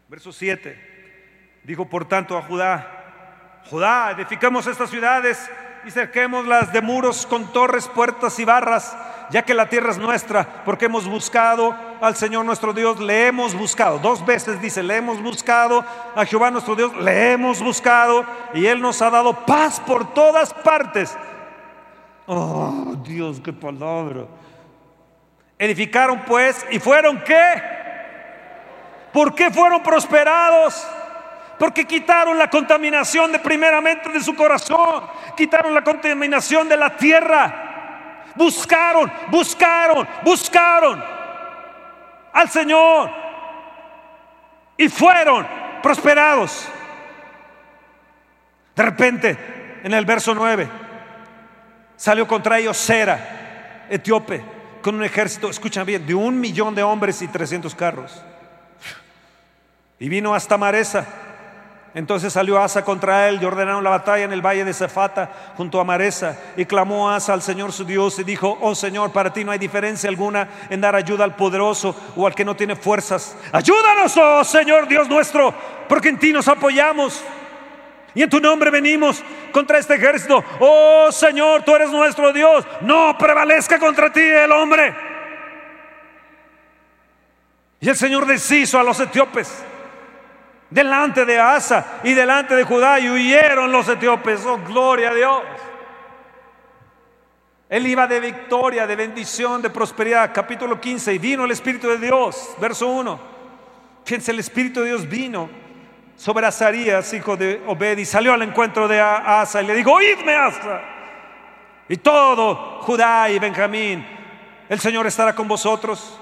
[0.09, 1.61] Verso 7.
[1.63, 5.49] Dijo por tanto a Judá, Judá, edificamos estas ciudades
[5.89, 8.95] y cerquémoslas de muros con torres, puertas y barras,
[9.31, 13.55] ya que la tierra es nuestra, porque hemos buscado al Señor nuestro Dios, le hemos
[13.55, 13.99] buscado.
[13.99, 15.83] Dos veces dice, le hemos buscado
[16.15, 20.53] a Jehová nuestro Dios, le hemos buscado y Él nos ha dado paz por todas
[20.53, 21.17] partes.
[22.27, 24.27] Oh, Dios, qué palabra.
[25.59, 27.63] Edificaron pues y fueron qué?
[29.11, 30.87] ¿Por qué fueron prosperados?
[31.59, 35.05] Porque quitaron la contaminación de primeramente de su corazón,
[35.37, 38.25] quitaron la contaminación de la tierra.
[38.37, 41.03] Buscaron, buscaron, buscaron
[42.33, 43.11] al Señor
[44.77, 45.47] y fueron
[45.83, 46.69] prosperados.
[48.77, 49.37] De repente,
[49.83, 50.69] en el verso 9,
[51.97, 54.41] salió contra ellos Sera, etíope,
[54.81, 58.23] con un ejército, escuchan bien, de un millón de hombres y trescientos carros.
[59.99, 61.05] Y vino hasta Maresa.
[61.99, 65.81] Entonces salió Asa contra él y ordenaron la batalla en el valle de Cefata junto
[65.81, 66.39] a Maresa.
[66.57, 69.59] Y clamó Asa al Señor su Dios y dijo, oh Señor, para ti no hay
[69.59, 73.37] diferencia alguna en dar ayuda al poderoso o al que no tiene fuerzas.
[73.51, 75.53] Ayúdanos, oh Señor Dios nuestro,
[75.89, 77.21] porque en ti nos apoyamos.
[78.15, 80.45] Y en tu nombre venimos contra este ejército.
[80.61, 82.65] Oh Señor, tú eres nuestro Dios.
[82.81, 84.95] No prevalezca contra ti el hombre.
[87.81, 89.65] Y el Señor deshizo a los etíopes
[90.71, 94.45] delante de Asa y delante de Judá y huyeron los etíopes.
[94.45, 95.43] Oh, gloria a Dios.
[97.69, 100.33] Él iba de victoria, de bendición, de prosperidad.
[100.33, 101.15] Capítulo 15.
[101.15, 102.55] Y vino el Espíritu de Dios.
[102.59, 103.21] Verso 1.
[104.05, 105.51] Fíjense, el Espíritu de Dios vino
[106.19, 110.35] sobre Azarías, hijo de Obed, y salió al encuentro de Asa y le dijo, oídme
[110.35, 110.81] Asa,
[111.89, 114.05] y todo Judá y Benjamín,
[114.69, 116.19] el Señor estará con vosotros,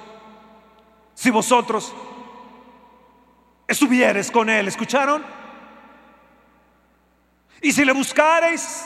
[1.15, 1.95] si vosotros
[3.67, 5.25] estuvieres con Él, ¿escucharon?
[7.61, 8.85] Y si le buscareis,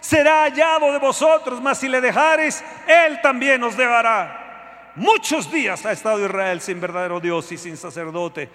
[0.00, 4.92] será hallado de vosotros, mas si le dejareis, Él también os dejará.
[4.96, 8.48] Muchos días ha estado Israel sin verdadero Dios y sin sacerdote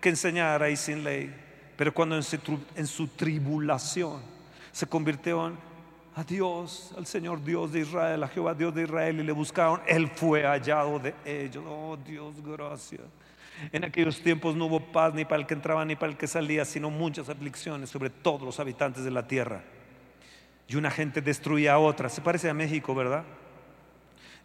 [0.00, 1.34] que enseñara y sin ley.
[1.76, 4.22] Pero cuando en su, tribulación
[4.70, 5.52] se convirtió
[6.14, 9.82] a Dios, al Señor Dios de Israel, a Jehová Dios de Israel y le buscaron,
[9.86, 11.62] Él fue hallado de ellos.
[11.66, 13.02] Oh Dios, gracias.
[13.70, 16.26] En aquellos tiempos no hubo paz ni para el que entraba ni para el que
[16.26, 19.62] salía, sino muchas aflicciones sobre todos los habitantes de la tierra.
[20.68, 22.08] Y una gente destruía a otra.
[22.08, 23.24] Se parece a México, ¿verdad?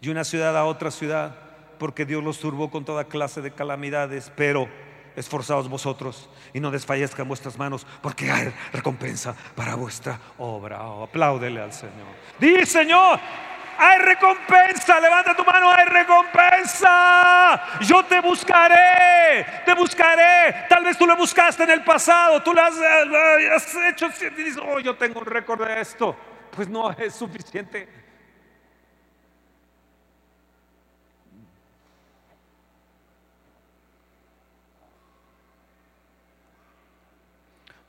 [0.02, 1.36] Y una ciudad a otra ciudad,
[1.80, 4.68] porque Dios los turbó con toda clase de calamidades, pero
[5.16, 10.88] esforzaos vosotros y no desfallezcan vuestras manos, porque hay recompensa para vuestra obra.
[10.88, 12.08] Oh, apláudele al Señor.
[12.40, 13.20] Di, Señor,
[13.78, 17.62] hay recompensa, levanta tu mano, hay recompensa.
[17.82, 20.66] Yo te buscaré, te buscaré.
[20.68, 24.62] Tal vez tú lo buscaste en el pasado, tú lo has, eh, hecho y dices,
[24.64, 26.16] oh, yo tengo un récord de esto.
[26.52, 27.88] Pues no es suficiente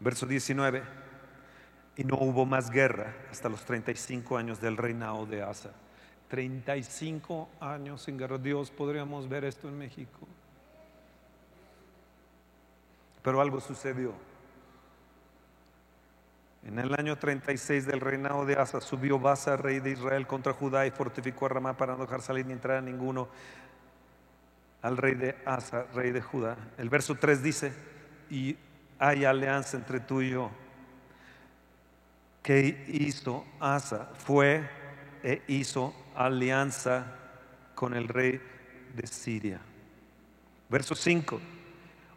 [0.01, 0.98] Verso 19.
[1.99, 5.73] Y no hubo más guerra hasta los 35 años del reinado de Asa.
[6.29, 8.39] 35 años sin guerra.
[8.39, 10.21] Dios, podríamos ver esto en México.
[13.21, 14.15] Pero algo sucedió.
[16.65, 20.87] En el año 36 del reinado de Asa subió Basa, rey de Israel, contra Judá
[20.87, 23.29] y fortificó a Ramá para no dejar salir ni entrar a ninguno
[24.83, 26.57] al rey de Asa, rey de Judá.
[26.77, 27.73] El verso 3 dice,
[28.31, 28.57] y
[29.01, 30.51] hay alianza entre tú y yo.
[32.43, 34.11] ¿Qué hizo Asa?
[34.17, 34.69] Fue
[35.23, 37.07] e hizo alianza
[37.75, 38.41] con el rey
[38.95, 39.61] de Siria.
[40.69, 41.41] Verso 5.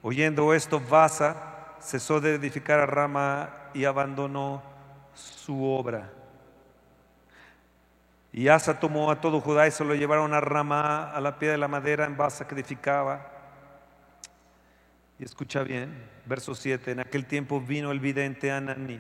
[0.02, 4.64] Oyendo esto, Basa cesó de edificar a Rama y abandonó
[5.14, 6.12] su obra.
[8.34, 11.54] Y Asa tomó a todo Judá y se lo llevaron a Ramá, a la piedra
[11.54, 13.30] de la madera en Basa que edificaba.
[15.20, 19.00] Y escucha bien, verso 7, en aquel tiempo vino el vidente Anani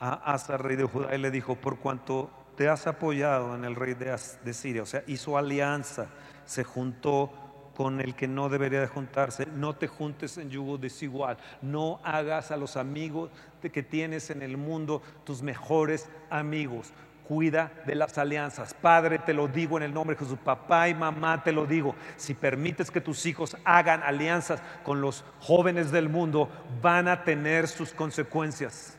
[0.00, 3.74] a Asa, rey de Judá, y le dijo, por cuanto te has apoyado en el
[3.74, 6.06] rey de, de Siria, o sea, hizo alianza,
[6.44, 7.32] se juntó
[7.78, 9.46] con el que no debería de juntarse.
[9.46, 11.38] No te juntes en yugo desigual.
[11.62, 13.30] No hagas a los amigos
[13.62, 16.92] que tienes en el mundo tus mejores amigos.
[17.22, 18.74] Cuida de las alianzas.
[18.74, 20.40] Padre, te lo digo en el nombre de Jesús.
[20.42, 21.94] Papá y mamá, te lo digo.
[22.16, 26.50] Si permites que tus hijos hagan alianzas con los jóvenes del mundo,
[26.82, 28.97] van a tener sus consecuencias.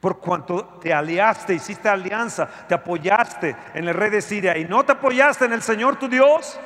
[0.00, 4.84] Por cuanto te aliaste, hiciste alianza, te apoyaste en el rey de Siria y no
[4.84, 6.58] te apoyaste en el Señor tu Dios.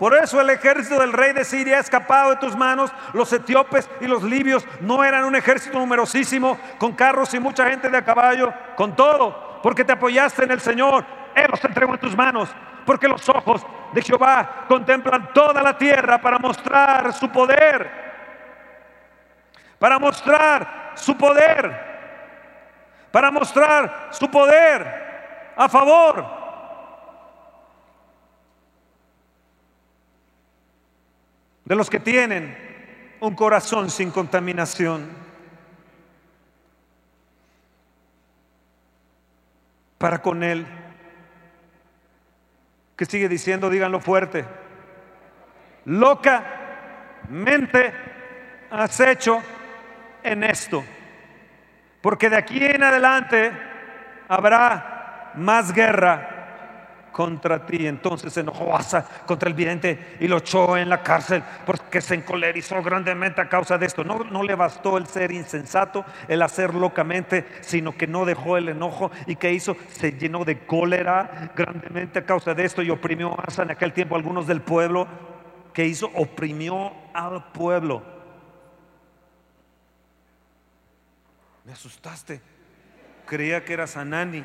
[0.00, 2.90] Por eso el ejército del rey de Siria ha escapado de tus manos.
[3.12, 7.88] Los etíopes y los libios no eran un ejército numerosísimo, con carros y mucha gente
[7.88, 11.04] de a caballo, con todo, porque te apoyaste en el Señor.
[11.36, 12.48] Él los entregó en tus manos,
[12.84, 17.88] porque los ojos de Jehová contemplan toda la tierra para mostrar su poder.
[19.78, 21.91] Para mostrar su poder
[23.12, 26.42] para mostrar su poder a favor.
[31.64, 35.22] De los que tienen un corazón sin contaminación.
[39.98, 40.66] Para con Él,
[42.96, 44.44] que sigue diciendo, díganlo fuerte,
[45.84, 46.32] locamente
[48.70, 49.40] has hecho
[50.24, 50.82] en esto
[52.02, 53.52] porque de aquí en adelante
[54.28, 56.32] habrá más guerra
[57.12, 57.86] contra ti.
[57.86, 62.16] Entonces se enojó Asa contra el vidente y lo echó en la cárcel porque se
[62.16, 64.02] encolerizó grandemente a causa de esto.
[64.02, 68.70] No, no le bastó el ser insensato, el hacer locamente, sino que no dejó el
[68.70, 73.38] enojo y que hizo, se llenó de cólera grandemente a causa de esto y oprimió
[73.38, 75.06] a Asa en aquel tiempo algunos del pueblo.
[75.72, 76.10] que hizo?
[76.14, 78.11] Oprimió al pueblo
[81.64, 82.40] Me asustaste.
[83.26, 84.44] Creía que era Sanani.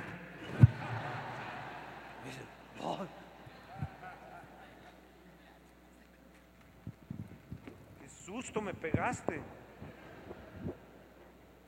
[8.00, 9.42] Qué susto me pegaste.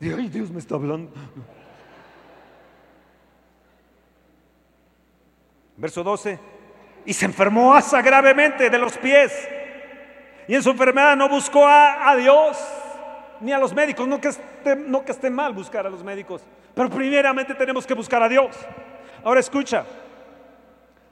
[0.01, 1.11] Ay, Dios me está hablando.
[5.77, 6.39] Verso 12.
[7.05, 9.33] Y se enfermó Asa gravemente de los pies.
[10.47, 12.57] Y en su enfermedad no buscó a, a Dios
[13.41, 16.41] ni a los médicos, no que, esté, no que esté mal buscar a los médicos,
[16.73, 18.55] pero primeramente tenemos que buscar a Dios.
[19.23, 19.85] Ahora escucha,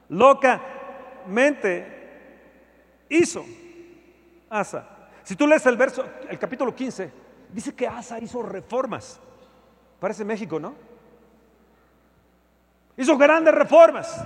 [0.09, 1.85] locamente
[3.09, 3.45] hizo
[4.49, 4.87] Asa.
[5.23, 7.11] Si tú lees el verso, el capítulo 15,
[7.51, 9.19] dice que Asa hizo reformas.
[9.99, 10.75] Parece México, ¿no?
[12.95, 14.23] Hizo grandes reformas.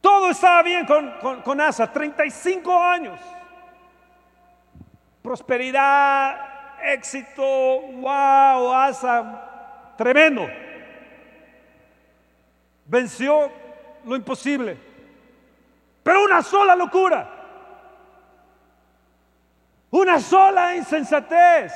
[0.00, 3.20] Todo estaba bien con, Asa, 35 años.
[5.22, 10.46] Prosperidad, éxito, wow, Asa, tremendo.
[12.84, 13.50] Venció
[14.04, 14.76] lo imposible.
[16.02, 17.30] Pero una sola locura.
[19.90, 21.72] Una sola insensatez.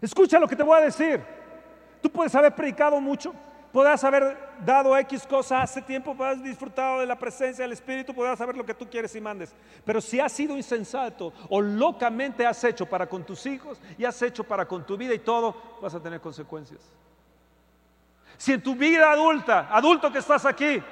[0.00, 1.24] Escucha lo que te voy a decir.
[2.02, 3.34] Tú puedes haber predicado mucho,
[3.72, 8.38] podrás haber dado X cosa hace tiempo, podrás disfrutado de la presencia del Espíritu, podrás
[8.38, 9.54] saber lo que tú quieres y mandes.
[9.84, 14.20] Pero si has sido insensato o locamente has hecho para con tus hijos y has
[14.22, 16.80] hecho para con tu vida y todo, vas a tener consecuencias.
[18.36, 20.82] Si en tu vida adulta, adulto que estás aquí,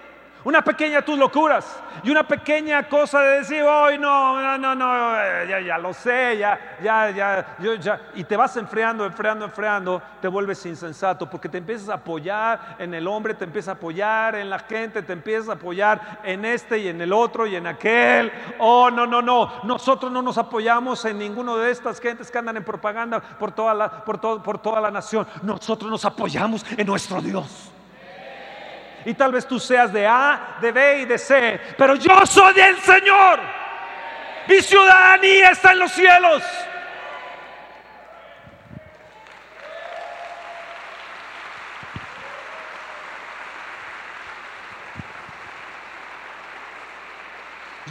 [0.45, 5.19] Una pequeña tus locuras y una pequeña cosa de decir, hoy no, no, no, no,
[5.19, 7.99] eh, ya, ya lo sé, ya, ya, ya, yo, ya.
[8.15, 12.93] Y te vas enfriando, enfriando, enfriando, te vuelves insensato porque te empiezas a apoyar en
[12.93, 16.79] el hombre, te empiezas a apoyar en la gente, te empiezas a apoyar en este
[16.79, 18.31] y en el otro y en aquel.
[18.59, 19.51] Oh, no, no, no.
[19.65, 23.73] Nosotros no nos apoyamos en ninguno de estas gentes que andan en propaganda por toda
[23.73, 25.27] la, por todo, por toda la nación.
[25.43, 27.74] Nosotros nos apoyamos en nuestro Dios.
[29.05, 32.55] Y tal vez tú seas de A, de B y de C, pero yo soy
[32.55, 33.41] del Señor.
[34.49, 36.43] Mi ciudadanía está en los cielos.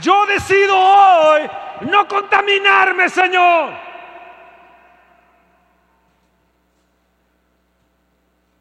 [0.02, 1.50] Yo decido hoy
[1.82, 3.72] no contaminarme, Señor.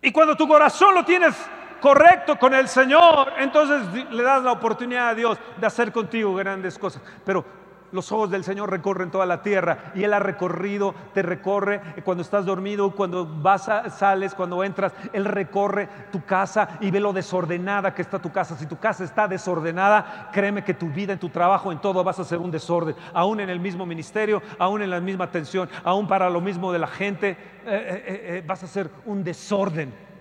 [0.02, 1.34] Y cuando tu corazón lo tienes
[1.82, 6.78] correcto con el Señor, entonces le das la oportunidad a Dios de hacer contigo grandes
[6.78, 7.02] cosas.
[7.24, 7.44] Pero
[7.90, 12.22] los ojos del Señor recorren toda la tierra y Él ha recorrido, te recorre cuando
[12.22, 17.94] estás dormido, cuando vas sales, cuando entras, Él recorre tu casa y ve lo desordenada
[17.94, 18.56] que está tu casa.
[18.56, 22.18] Si tu casa está desordenada, créeme que tu vida, en tu trabajo, en todo vas
[22.18, 26.06] a ser un desorden, aún en el mismo ministerio, aún en la misma atención, aún
[26.06, 30.11] para lo mismo de la gente, eh, eh, eh, vas a ser un desorden.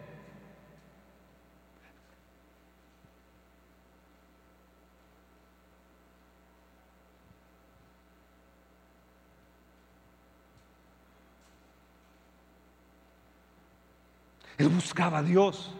[14.61, 15.73] Él buscaba a Dios.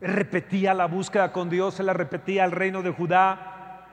[0.00, 3.84] Él repetía la búsqueda con Dios, él la repetía al reino de Judá.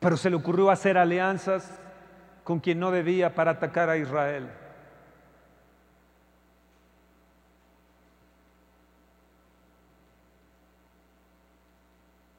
[0.00, 1.80] Pero se le ocurrió hacer alianzas
[2.42, 4.50] con quien no debía para atacar a Israel.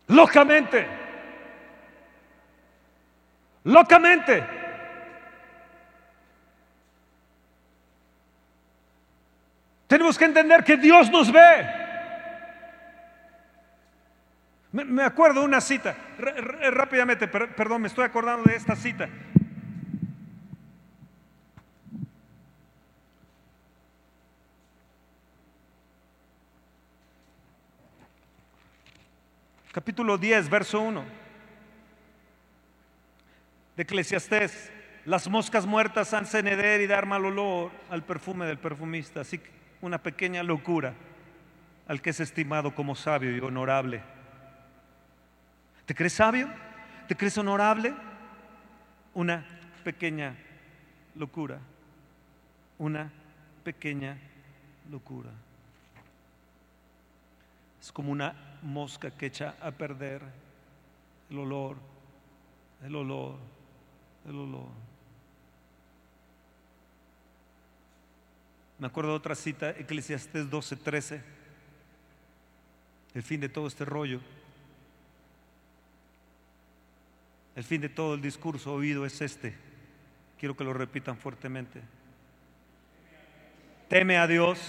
[0.07, 0.85] Locamente.
[3.63, 4.62] Locamente.
[9.93, 11.69] Tenemos que entender que Dios nos ve.
[14.71, 19.07] Me, acuerdo de una cita, rápidamente, perdón, me estoy acordando de esta cita.
[29.71, 31.05] Capítulo 10, verso 1
[33.75, 34.71] de Eclesiastés.
[35.05, 39.21] Las moscas muertas han ceneder y dar mal olor al perfume del perfumista.
[39.21, 40.93] Así que una pequeña locura
[41.89, 44.01] al que es estimado como sabio y honorable.
[45.85, 46.47] ¿Te crees sabio?
[47.09, 47.93] ¿Te crees honorable?
[49.13, 49.45] Una
[49.83, 50.37] pequeña
[51.15, 51.59] locura.
[52.77, 53.11] Una
[53.65, 54.17] pequeña
[54.89, 55.31] locura.
[57.81, 60.21] Es como una mosca que echa a perder
[61.29, 61.75] el olor,
[62.85, 63.35] el olor,
[64.25, 64.92] el olor.
[68.83, 71.21] Me acuerdo de otra cita, Eclesiastés 12, 13.
[73.15, 74.19] El fin de todo este rollo.
[77.55, 79.55] El fin de todo el discurso oído es este.
[80.37, 81.79] Quiero que lo repitan fuertemente.
[83.87, 84.59] Teme a Dios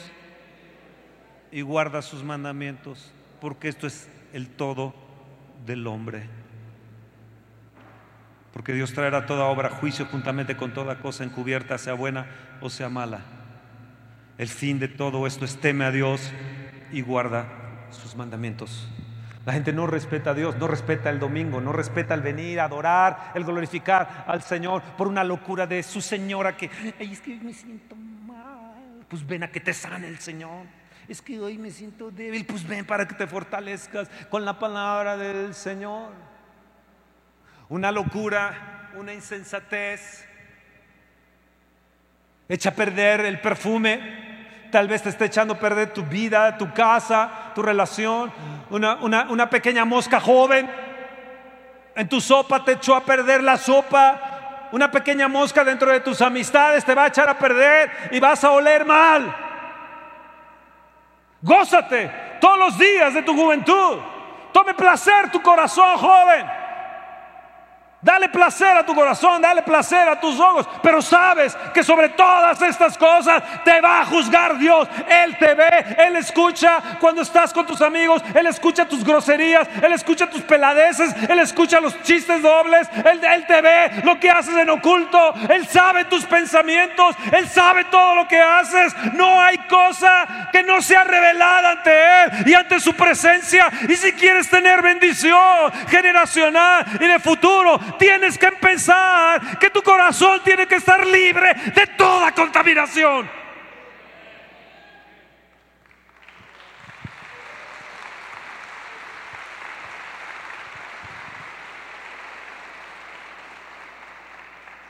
[1.50, 3.10] y guarda sus mandamientos,
[3.40, 4.94] porque esto es el todo
[5.66, 6.28] del hombre.
[8.52, 12.28] Porque Dios traerá toda obra a juicio juntamente con toda cosa encubierta, sea buena
[12.60, 13.40] o sea mala.
[14.36, 16.32] El fin de todo esto es teme a Dios
[16.90, 17.46] y guarda
[17.90, 18.88] sus mandamientos.
[19.46, 22.64] La gente no respeta a Dios, no respeta el domingo, no respeta el venir a
[22.64, 27.32] adorar, el glorificar al Señor por una locura de su señora que, ay, es que
[27.32, 29.04] hoy me siento mal.
[29.08, 30.66] Pues ven a que te sane el Señor.
[31.06, 35.16] Es que hoy me siento débil, pues ven para que te fortalezcas con la palabra
[35.18, 36.10] del Señor.
[37.68, 40.26] Una locura, una insensatez,
[42.48, 44.24] echa a perder el perfume
[44.74, 48.32] Tal vez te esté echando a perder tu vida, tu casa, tu relación.
[48.70, 50.68] Una, una, pequeña mosca joven
[51.94, 54.68] en tu sopa te echó a perder la sopa.
[54.72, 58.42] Una pequeña mosca dentro de tus amistades te va a echar a perder y vas
[58.42, 59.32] a oler mal.
[61.40, 64.00] Gózate todos los días de tu juventud.
[64.52, 66.44] Tome placer tu corazón, joven.
[68.04, 72.60] Dale placer a tu corazón, dale placer a tus ojos, pero sabes que sobre todas
[72.60, 74.86] estas cosas te va a juzgar Dios.
[75.08, 79.90] Él te ve, Él escucha cuando estás con tus amigos, Él escucha tus groserías, Él
[79.94, 84.54] escucha tus peladeces, Él escucha los chistes dobles, Él, él te ve lo que haces
[84.54, 88.94] en oculto, Él sabe tus pensamientos, Él sabe todo lo que haces.
[89.14, 93.70] No hay cosa que no sea revelada ante y ante su presencia.
[93.88, 100.40] Y si quieres tener bendición generacional y de futuro, tienes que pensar que tu corazón
[100.44, 103.28] tiene que estar libre de toda contaminación.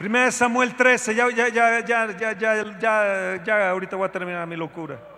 [0.04, 4.46] Primera Samuel 13, ya, ya, ya, ya, ya, ya, ya, ya, ahorita voy a terminar
[4.46, 5.13] mi locura.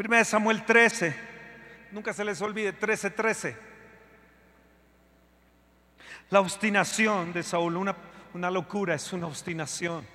[0.00, 1.14] Primera Samuel 13,
[1.92, 3.54] nunca se les olvide, 13, 13.
[6.30, 7.94] La obstinación de Saúl, una,
[8.32, 10.06] una locura es una obstinación.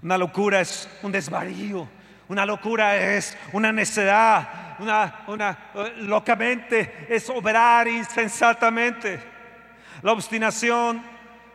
[0.00, 1.86] Una locura es un desvarío
[2.28, 9.20] una locura es una necedad, una, una eh, locamente es obrar insensatamente.
[10.00, 11.02] La obstinación,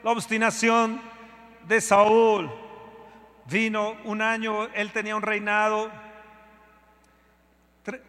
[0.04, 1.02] la obstinación
[1.68, 2.52] de Saúl
[3.46, 6.05] vino un año, él tenía un reinado.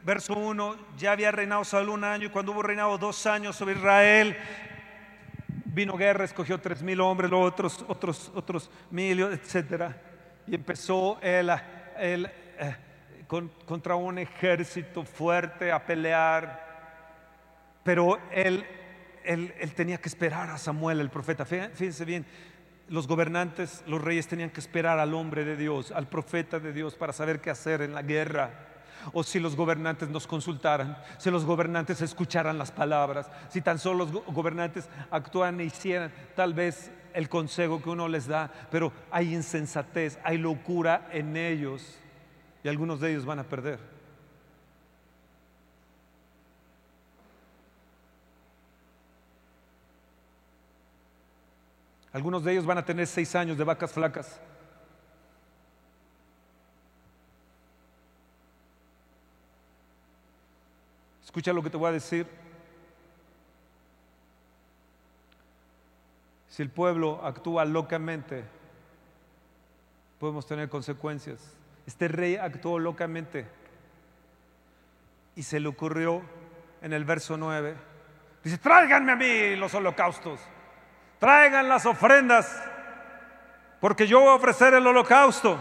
[0.02, 3.74] Verso 1, ya había reinado Saúl un año y cuando hubo reinado dos años sobre
[3.74, 4.34] Israel,
[5.66, 9.94] vino guerra, escogió tres mil hombres, los otros, otros, otros mil, etcétera.
[10.46, 11.52] Y empezó él,
[11.98, 12.76] él eh,
[13.66, 16.64] contra un ejército fuerte a pelear,
[17.82, 18.64] pero él,
[19.24, 21.44] él, tenía que esperar a Samuel, el profeta.
[21.44, 22.24] Fíjense bien,
[22.88, 26.94] los gobernantes, los reyes tenían que esperar al hombre de Dios, al profeta de Dios,
[26.94, 28.75] para saber qué hacer en la guerra.
[29.12, 34.06] O si los gobernantes nos consultaran, si los gobernantes escucharan las palabras, si tan solo
[34.06, 39.34] los gobernantes actúan e hicieran tal vez el consejo que uno les da, pero hay
[39.34, 41.98] insensatez, hay locura en ellos
[42.62, 43.78] y algunos de ellos van a perder.
[52.12, 54.40] Algunos de ellos van a tener seis años de vacas flacas.
[61.36, 62.26] Escucha lo que te voy a decir.
[66.48, 68.42] Si el pueblo actúa locamente,
[70.18, 71.38] podemos tener consecuencias.
[71.86, 73.46] Este rey actuó locamente
[75.34, 76.22] y se le ocurrió
[76.80, 77.76] en el verso 9.
[78.42, 80.40] Dice, tráiganme a mí los holocaustos,
[81.18, 82.64] traigan las ofrendas,
[83.78, 85.58] porque yo voy a ofrecer el holocausto.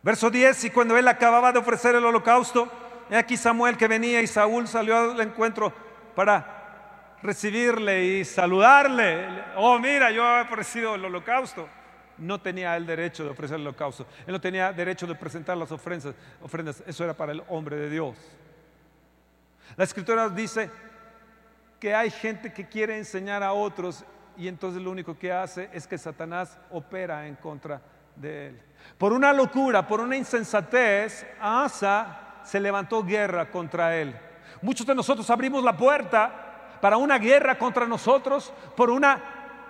[0.00, 2.70] Verso 10, y cuando él acababa de ofrecer el holocausto,
[3.10, 5.72] he aquí Samuel que venía y Saúl salió al encuentro
[6.14, 9.26] para recibirle y saludarle.
[9.56, 11.68] Oh, mira, yo he ofrecido el holocausto
[12.20, 14.06] no tenía el derecho de ofrecer el holocausto.
[14.26, 16.14] Él no tenía derecho de presentar las ofrendas.
[16.42, 16.82] ofrendas.
[16.86, 18.16] Eso era para el hombre de Dios.
[19.76, 20.70] La escritura dice
[21.78, 24.04] que hay gente que quiere enseñar a otros
[24.36, 27.80] y entonces lo único que hace es que Satanás opera en contra
[28.16, 28.62] de él.
[28.98, 34.14] Por una locura, por una insensatez, Asa se levantó guerra contra él.
[34.62, 39.20] Muchos de nosotros abrimos la puerta para una guerra contra nosotros por una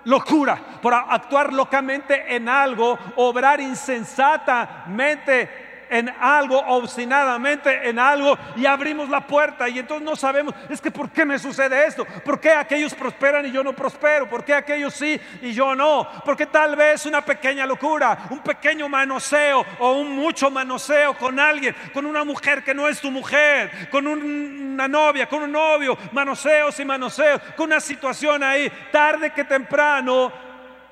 [0.05, 9.09] locura, por actuar locamente en algo, obrar insensatamente en algo, obstinadamente en algo, y abrimos
[9.09, 12.07] la puerta y entonces no sabemos, es que ¿por qué me sucede esto?
[12.25, 14.29] ¿Por qué aquellos prosperan y yo no prospero?
[14.29, 16.09] ¿Por qué aquellos sí y yo no?
[16.25, 21.75] Porque tal vez una pequeña locura, un pequeño manoseo o un mucho manoseo con alguien,
[21.93, 26.79] con una mujer que no es tu mujer, con una novia, con un novio, manoseos
[26.79, 30.33] y manoseos, con una situación ahí, tarde que temprano,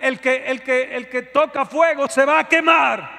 [0.01, 3.18] el que, el que, el que toca fuego se va a quemar.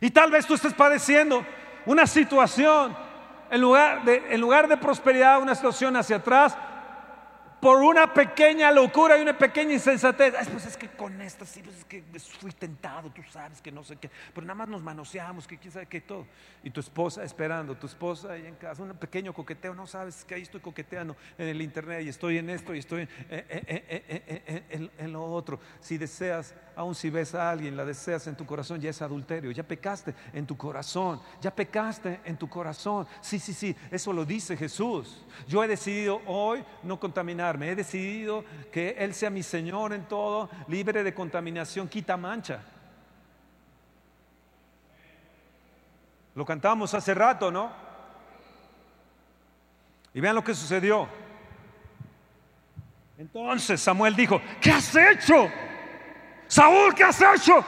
[0.00, 1.44] Y tal vez tú estés padeciendo
[1.86, 2.96] una situación,
[3.50, 6.56] en lugar de, en lugar de prosperidad, una situación hacia atrás,
[7.60, 10.34] por una pequeña locura y una pequeña insensatez.
[10.50, 12.02] pues es que con esta sí, pues es que
[12.40, 15.72] fui tentado, tú sabes que no sé qué, pero nada más nos manoseamos, que quién
[15.72, 16.26] sabe qué todo.
[16.62, 20.34] Y tu esposa esperando, tu esposa ahí en casa, un pequeño coqueteo, no sabes que
[20.34, 25.24] ahí estoy coqueteando en el internet y estoy en esto y estoy en, en lo
[25.24, 25.60] otro.
[25.80, 29.50] Si deseas, aún si ves a alguien, la deseas en tu corazón, ya es adulterio,
[29.50, 33.06] ya pecaste en tu corazón, ya pecaste en tu corazón.
[33.20, 35.24] Sí, sí, sí, eso lo dice Jesús.
[35.46, 40.50] Yo he decidido hoy no contaminar He decidido que Él sea mi Señor en todo,
[40.68, 42.62] libre de contaminación, quita mancha.
[46.34, 47.72] Lo cantamos hace rato, ¿no?
[50.14, 51.08] Y vean lo que sucedió.
[53.18, 55.50] Entonces Samuel dijo, ¿qué has hecho?
[56.46, 57.64] Saúl, ¿qué has hecho?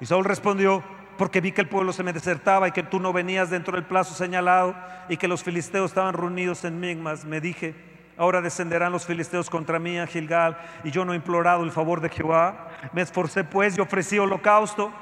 [0.00, 0.82] Y Saúl respondió,
[1.18, 3.84] porque vi que el pueblo se me desertaba y que tú no venías dentro del
[3.84, 4.74] plazo señalado
[5.10, 7.26] y que los filisteos estaban reunidos en Migmas.
[7.26, 7.74] Me dije,
[8.20, 10.54] ahora descenderán los filisteos contra mí a Gilgal
[10.84, 12.68] y yo no he implorado el favor de Jehová.
[12.92, 14.92] Me esforcé pues y ofrecí holocausto.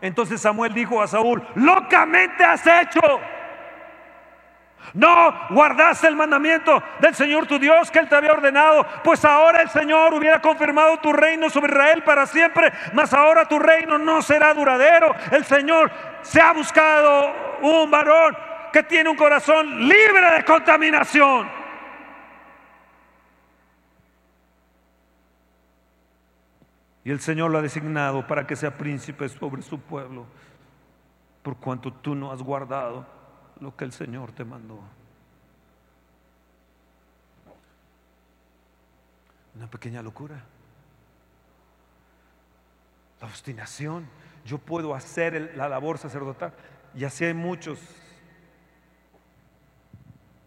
[0.00, 3.00] Entonces Samuel dijo a Saúl, locamente has hecho.
[4.94, 9.62] No guardaste el mandamiento del Señor tu Dios que Él te había ordenado, pues ahora
[9.62, 14.22] el Señor hubiera confirmado tu reino sobre Israel para siempre, mas ahora tu reino no
[14.22, 15.12] será duradero.
[15.32, 15.90] El Señor
[16.22, 18.36] se ha buscado un varón
[18.72, 21.59] que tiene un corazón libre de contaminación.
[27.04, 30.26] Y el Señor lo ha designado para que sea príncipe sobre su pueblo,
[31.42, 33.06] por cuanto tú no has guardado
[33.60, 34.80] lo que el Señor te mandó.
[39.54, 40.42] Una pequeña locura.
[43.20, 44.06] La obstinación.
[44.44, 46.52] Yo puedo hacer la labor sacerdotal.
[46.94, 47.78] Y así hay muchos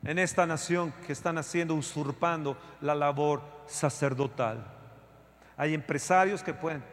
[0.04, 4.83] en esta nación que están haciendo, usurpando la labor sacerdotal.
[5.58, 6.84] Hay empresarios que pueden,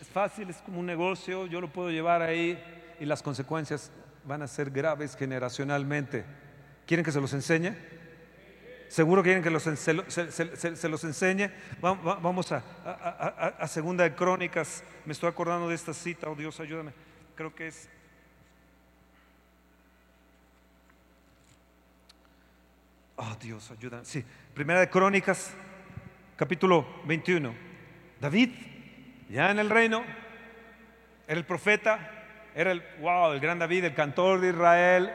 [0.00, 2.58] es fácil, es como un negocio, yo lo puedo llevar ahí
[2.98, 3.90] y las consecuencias
[4.24, 6.24] van a ser graves generacionalmente.
[6.86, 7.74] ¿Quieren que se los enseñe?
[8.88, 11.50] ¿Seguro quieren que se, los enseñe?
[11.80, 12.62] Vamos a,
[13.58, 14.82] a, Segunda de Crónicas.
[15.04, 16.28] Me estoy acordando de esta cita.
[16.30, 16.92] Oh Dios, ayúdame.
[17.34, 17.88] Creo que es...
[23.16, 24.04] Oh Dios, ayúdame.
[24.04, 24.24] Sí,
[24.54, 25.52] Primera de Crónicas,
[26.36, 27.67] capítulo 21.
[28.20, 28.50] David,
[29.28, 30.02] ya en el reino,
[31.26, 31.98] era el profeta,
[32.54, 35.12] era el, wow, el gran David, el cantor de Israel.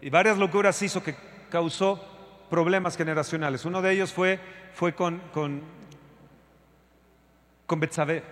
[0.00, 1.14] y varias locuras hizo que
[1.50, 2.02] causó
[2.50, 3.64] problemas generacionales.
[3.64, 4.40] Uno de ellos fue,
[4.72, 5.62] fue con, con,
[7.66, 8.22] con Betsabé.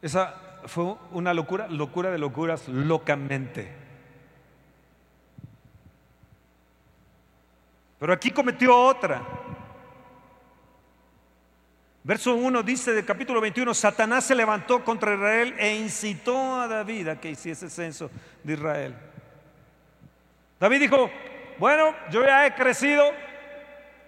[0.00, 0.34] Esa
[0.66, 3.72] fue una locura, locura de locuras, locamente.
[7.98, 9.22] Pero aquí cometió otra.
[12.04, 17.08] Verso 1 dice del capítulo 21, Satanás se levantó contra Israel e incitó a David
[17.08, 18.10] a que hiciese censo
[18.42, 18.94] de Israel.
[20.58, 21.10] David dijo,
[21.58, 23.04] bueno, yo ya he crecido.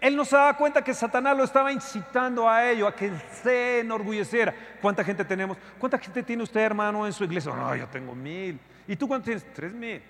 [0.01, 3.81] Él no se daba cuenta que Satanás lo estaba incitando a ello, a que se
[3.81, 4.55] enorgulleciera.
[4.83, 5.57] ¿Cuánta gente tenemos?
[5.79, 7.55] ¿Cuánta gente tiene usted, hermano, en su iglesia?
[7.55, 8.59] No, yo tengo mil.
[8.89, 9.47] ¿Y tú cuánto tienes?
[9.55, 10.03] Tres mil.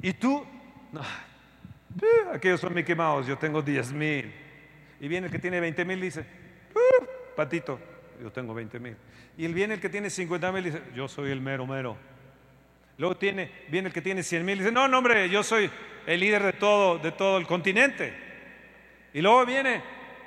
[0.00, 0.46] ¿Y tú?
[0.92, 1.02] No.
[2.32, 4.32] Aquellos son Mickey Mouse, yo tengo diez mil.
[5.00, 6.24] Y viene el que tiene veinte mil y dice,
[7.34, 7.78] patito,
[8.22, 8.96] yo tengo 20 mil.
[9.36, 11.96] Y él viene el que tiene 50 mil y dice, yo soy el mero mero.
[12.96, 15.70] Luego tiene, viene el que tiene 100 mil y dice, no, no, hombre, yo soy
[16.06, 18.14] el líder de todo, de todo el continente.
[19.12, 19.82] Y luego viene,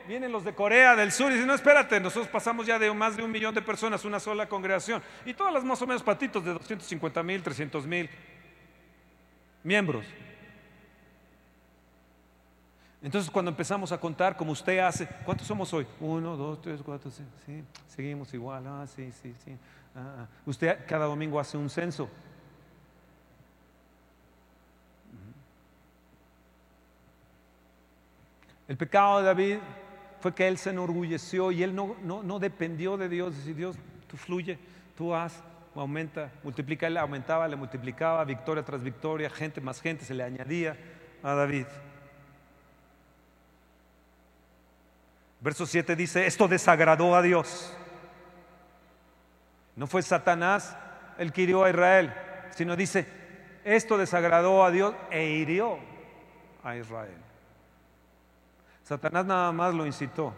[0.07, 3.15] vienen los de Corea del Sur y dicen, no, espérate, nosotros pasamos ya de más
[3.15, 5.01] de un millón de personas, una sola congregación.
[5.25, 8.09] Y todas las más o menos patitos de 250 mil, 300 mil
[9.63, 10.05] miembros.
[13.01, 15.85] Entonces cuando empezamos a contar como usted hace, ¿cuántos somos hoy?
[15.99, 19.55] Uno, dos, tres, cuatro, cinco, sí, seguimos igual, ah, sí, sí, sí.
[19.95, 20.27] Ah, ah.
[20.45, 22.09] Usted cada domingo hace un censo.
[28.67, 29.57] El pecado de David
[30.19, 33.35] fue que él se enorgulleció y él no, no, no dependió de Dios.
[33.37, 33.77] Dice, Dios,
[34.07, 34.59] tú fluye,
[34.97, 35.41] tú haz,
[35.73, 40.75] aumenta, multiplica, él aumentaba, le multiplicaba, victoria tras victoria, gente más gente se le añadía
[41.23, 41.65] a David.
[45.39, 47.73] Verso 7 dice, esto desagradó a Dios.
[49.75, 50.75] No fue Satanás
[51.17, 52.13] el que hirió a Israel,
[52.55, 53.05] sino dice,
[53.63, 55.77] esto desagradó a Dios e hirió
[56.63, 57.17] a Israel.
[58.83, 60.33] Satanás nada más lo incitó.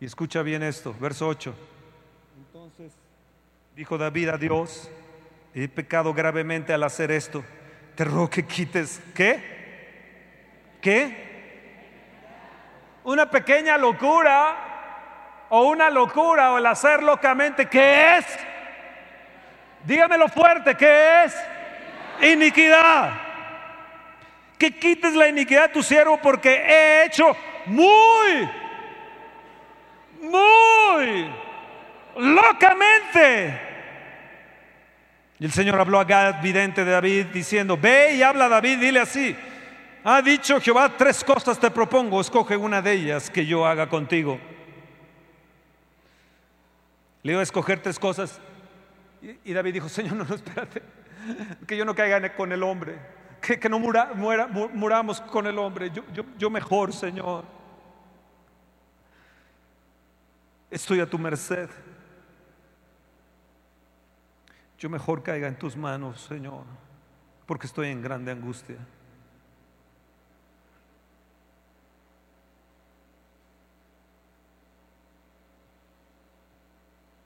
[0.00, 1.54] Y escucha bien esto, verso 8.
[2.38, 2.92] Entonces
[3.76, 4.90] dijo David a Dios,
[5.54, 7.44] he pecado gravemente al hacer esto.
[7.94, 10.78] Te ruego que quites, ¿qué?
[10.80, 11.27] ¿Qué?
[13.08, 18.26] Una pequeña locura o una locura o el hacer locamente, ¿qué es?
[19.84, 21.34] Dígamelo fuerte, ¿qué es?
[22.20, 23.12] Iniquidad.
[24.58, 27.34] Que quites la iniquidad de tu siervo porque he hecho
[27.64, 28.46] muy,
[30.20, 31.30] muy
[32.16, 33.58] locamente.
[35.38, 38.80] Y el Señor habló a Gad, vidente de David, diciendo, ve y habla a David,
[38.80, 39.34] dile así,
[40.04, 44.38] ha dicho Jehová, tres cosas te propongo, escoge una de ellas que yo haga contigo.
[47.22, 48.40] Le iba a escoger tres cosas.
[49.44, 50.82] Y David dijo, Señor, no, no, espérate,
[51.66, 52.98] que yo no caiga con el hombre,
[53.40, 57.44] que, no muera, muramos con el hombre, yo, yo mejor, Señor.
[60.70, 61.68] Estoy a tu merced.
[64.78, 66.64] yo mejor caiga en tus manos, Señor,
[67.46, 68.76] porque estoy en grande angustia.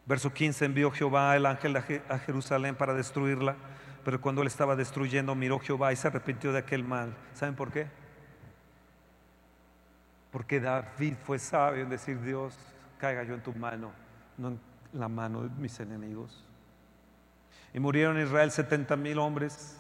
[0.05, 3.57] Verso 15, envió Jehová el ángel a Jerusalén para destruirla,
[4.05, 7.15] pero cuando él estaba destruyendo miró Jehová y se arrepintió de aquel mal.
[7.35, 7.87] ¿Saben por qué?
[10.33, 12.59] Porque David fue sabio en decir, Dios,
[12.99, 13.93] caiga yo en tu mano,
[14.39, 14.61] no en
[14.93, 16.45] la mano de mis enemigos.
[17.75, 19.79] Y murieron en Israel setenta mil hombres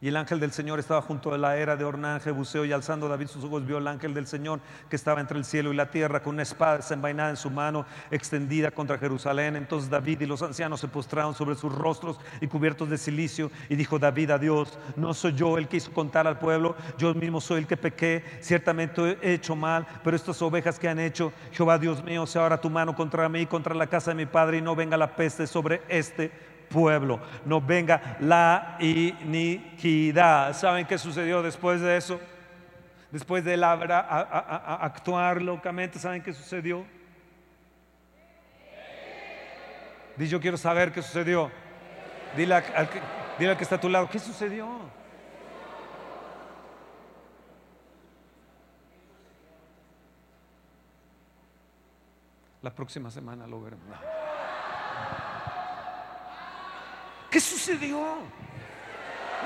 [0.00, 3.08] y el ángel del Señor estaba junto a la era de Ornán, Jebuseo, y alzando
[3.08, 5.90] David sus ojos vio el ángel del Señor que estaba entre el cielo y la
[5.90, 9.56] tierra con una espada desenvainada en su mano, extendida contra Jerusalén.
[9.56, 13.76] Entonces David y los ancianos se postraron sobre sus rostros y cubiertos de silicio, y
[13.76, 17.40] dijo David a Dios, no soy yo el que hizo contar al pueblo, yo mismo
[17.40, 21.78] soy el que pequé, ciertamente he hecho mal, pero estas ovejas que han hecho, Jehová
[21.78, 24.62] Dios mío, sea ahora tu mano contra mí contra la casa de mi padre, y
[24.62, 30.52] no venga la peste sobre este pueblo, no venga la iniquidad.
[30.54, 32.20] ¿Saben qué sucedió después de eso?
[33.10, 36.84] Después de actuar locamente, ¿saben qué sucedió?
[40.16, 41.50] Dile, yo quiero saber qué sucedió.
[42.36, 44.66] Dile al que está a tu lado, ¿qué sucedió?
[52.62, 53.86] La próxima semana lo veremos.
[57.36, 58.16] ¿Qué sucedió?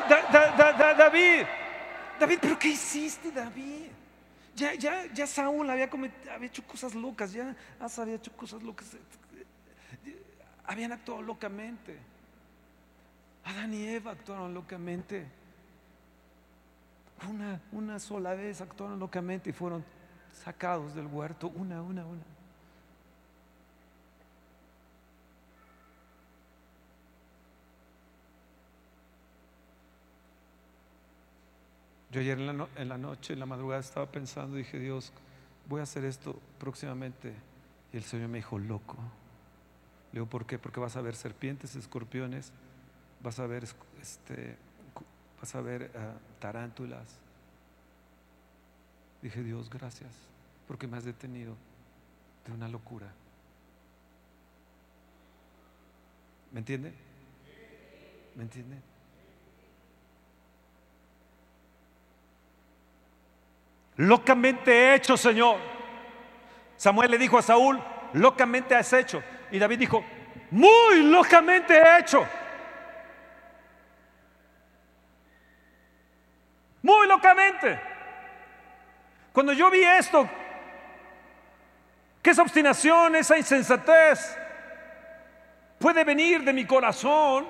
[0.08, 1.44] David,
[2.20, 3.88] David, pero ¿qué hiciste, David?
[4.54, 5.90] Ya, ya, ya Saúl había,
[6.32, 8.96] había hecho cosas locas, ya Asa había hecho cosas locas.
[10.66, 11.98] Habían actuado locamente.
[13.42, 15.26] Adán y Eva actuaron locamente.
[17.28, 19.84] Una, una sola vez actuaron locamente y fueron
[20.44, 22.22] sacados del huerto, una, una, una.
[32.10, 32.46] Yo ayer en
[32.88, 35.12] la, noche, en la madrugada, estaba pensando, dije, Dios,
[35.68, 37.32] voy a hacer esto próximamente.
[37.92, 38.96] Y el Señor me dijo, loco.
[40.12, 40.58] Le digo, ¿por qué?
[40.58, 42.52] Porque vas a ver serpientes, escorpiones,
[43.22, 43.64] vas a ver,
[44.02, 44.56] este,
[45.40, 47.06] vas a ver ah, tarántulas.
[49.22, 50.10] Dije, Dios, gracias,
[50.66, 51.54] porque me has detenido
[52.44, 53.12] de una locura.
[56.52, 56.92] ¿Me entiende?
[58.34, 58.89] ¿Me entiende?
[64.00, 65.58] Locamente hecho, Señor.
[66.76, 67.78] Samuel le dijo a Saúl,
[68.14, 69.22] locamente has hecho.
[69.50, 70.02] Y David dijo,
[70.50, 72.26] muy locamente hecho.
[76.82, 77.78] Muy locamente.
[79.32, 80.26] Cuando yo vi esto,
[82.22, 84.34] que esa obstinación, esa insensatez
[85.78, 87.46] puede venir de mi corazón,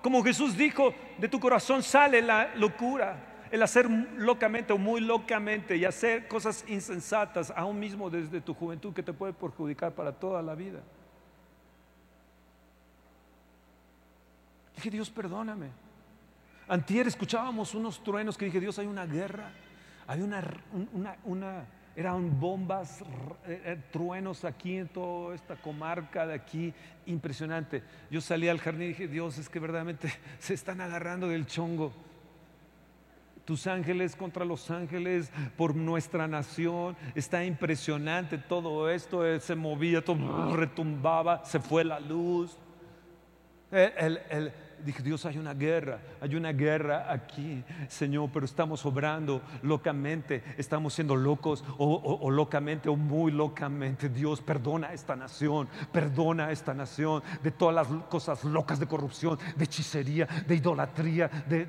[0.00, 5.76] como Jesús dijo, de tu corazón sale la locura el hacer locamente o muy locamente
[5.76, 10.40] y hacer cosas insensatas, aún mismo desde tu juventud, que te puede perjudicar para toda
[10.40, 10.80] la vida.
[14.74, 15.66] Dije, Dios, perdóname.
[16.66, 19.52] Antier escuchábamos unos truenos que dije, Dios, hay una guerra,
[20.06, 20.42] hay una,
[21.22, 23.04] una, eran bombas,
[23.46, 26.72] eh, truenos aquí en toda esta comarca de aquí,
[27.04, 27.82] impresionante.
[28.10, 31.92] Yo salí al jardín y dije, Dios, es que verdaderamente se están agarrando del chongo
[33.44, 36.96] tus ángeles contra los ángeles por nuestra nación.
[37.14, 39.22] Está impresionante todo esto.
[39.40, 42.56] se movía, todo retumbaba, se fue la luz.
[43.70, 44.52] El, el,
[44.84, 50.94] dije, Dios, hay una guerra, hay una guerra aquí, Señor, pero estamos obrando locamente, estamos
[50.94, 54.08] siendo locos o, locamente o muy locamente.
[54.08, 58.86] Dios, perdona a esta nación, perdona a esta nación de todas las cosas locas de
[58.86, 61.66] corrupción, de hechicería, de idolatría, de,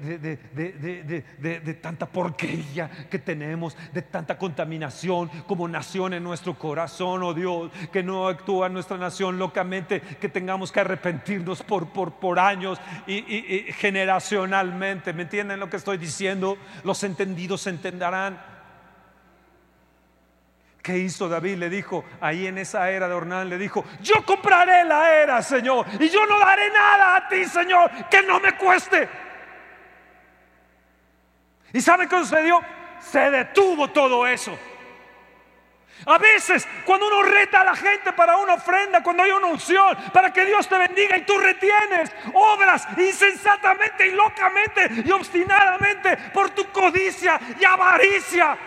[1.41, 7.72] de tanta porquería que tenemos, de tanta contaminación como nación en nuestro corazón, oh Dios,
[7.91, 13.66] que no actúa nuestra nación locamente, que tengamos que arrepentirnos por, por, por años y,
[13.74, 15.14] generacionalmente.
[15.14, 16.58] ¿Me entienden lo que estoy diciendo?
[16.84, 18.41] Los entendidos entenderán.
[20.82, 21.58] ¿Qué hizo David?
[21.58, 25.86] Le dijo, ahí en esa era de Ornán, le dijo, yo compraré la era, Señor,
[25.97, 29.08] y yo no daré nada a ti, Señor, que no me cueste.
[31.72, 32.60] ¿Y sabe qué sucedió?
[32.99, 34.58] Se detuvo todo eso.
[36.06, 39.95] A veces, cuando uno reta a la gente para una ofrenda, cuando hay una unción,
[40.12, 46.49] para que Dios te bendiga y tú retienes obras insensatamente y locamente y obstinadamente por
[46.49, 48.58] tu codicia y avaricia.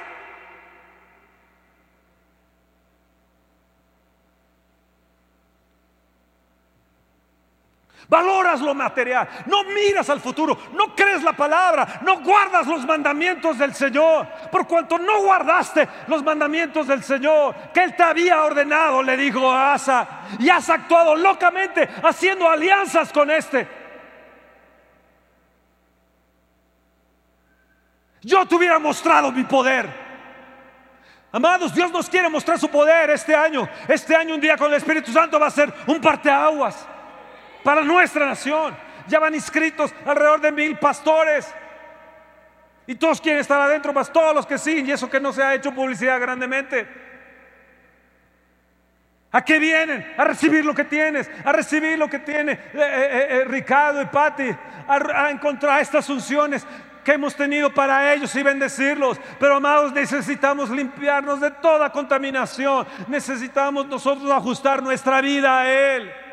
[8.09, 13.59] Valoras lo material, no miras al futuro, no crees la palabra, no guardas los mandamientos
[13.59, 14.29] del Señor.
[14.53, 19.51] Por cuanto no guardaste los mandamientos del Señor que Él te había ordenado, le dijo
[19.51, 20.07] a Asa,
[20.39, 23.67] y has actuado locamente haciendo alianzas con este.
[28.23, 30.07] Yo te hubiera mostrado mi poder.
[31.33, 33.69] Amados, Dios nos quiere mostrar su poder este año.
[33.89, 36.87] Este año, un día con el Espíritu Santo va a ser un parteaguas
[37.67, 38.77] para nuestra nación.
[39.09, 41.53] Ya van inscritos alrededor de mil pastores.
[42.87, 45.43] Y todos quieren estar adentro, más todos los que sí, y eso que no se
[45.43, 46.87] ha hecho publicidad grandemente.
[49.33, 50.15] ¿A qué vienen?
[50.17, 54.07] A recibir lo que tienes, a recibir lo que tiene eh, eh, eh, Ricardo y
[54.07, 54.49] Patti,
[54.87, 56.65] a, a encontrar estas unciones
[57.03, 59.21] que hemos tenido para ellos y bendecirlos.
[59.41, 62.87] Pero amados, necesitamos limpiarnos de toda contaminación.
[63.09, 66.26] Necesitamos nosotros ajustar nuestra vida a Él.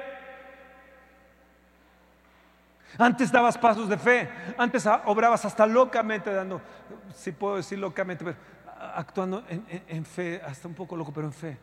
[2.97, 6.61] Antes dabas pasos de fe, antes obrabas hasta locamente, dando,
[7.15, 8.35] si puedo decir locamente,
[8.95, 11.57] actuando en, fe, hasta un poco loco, pero en fe.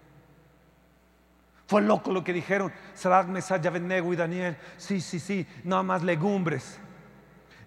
[1.67, 4.57] Fue loco lo que dijeron, Sadak, Mesach, Abednego y Daniel.
[4.77, 6.81] Sí, sí, sí, nada más legumbres.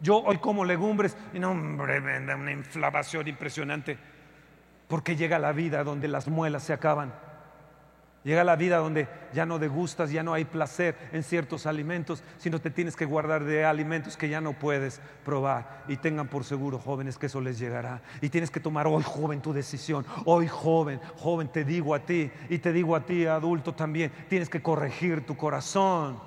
[0.01, 3.97] Yo hoy como legumbres y no, hombre, me da una inflamación impresionante.
[4.89, 7.13] Porque llega la vida donde las muelas se acaban.
[8.23, 12.61] Llega la vida donde ya no degustas, ya no hay placer en ciertos alimentos, sino
[12.61, 15.83] te tienes que guardar de alimentos que ya no puedes probar.
[15.89, 18.01] Y tengan por seguro, jóvenes, que eso les llegará.
[18.21, 20.05] Y tienes que tomar hoy, joven, tu decisión.
[20.23, 24.47] Hoy, joven, joven, te digo a ti y te digo a ti, adulto también, tienes
[24.47, 26.17] que corregir tu corazón.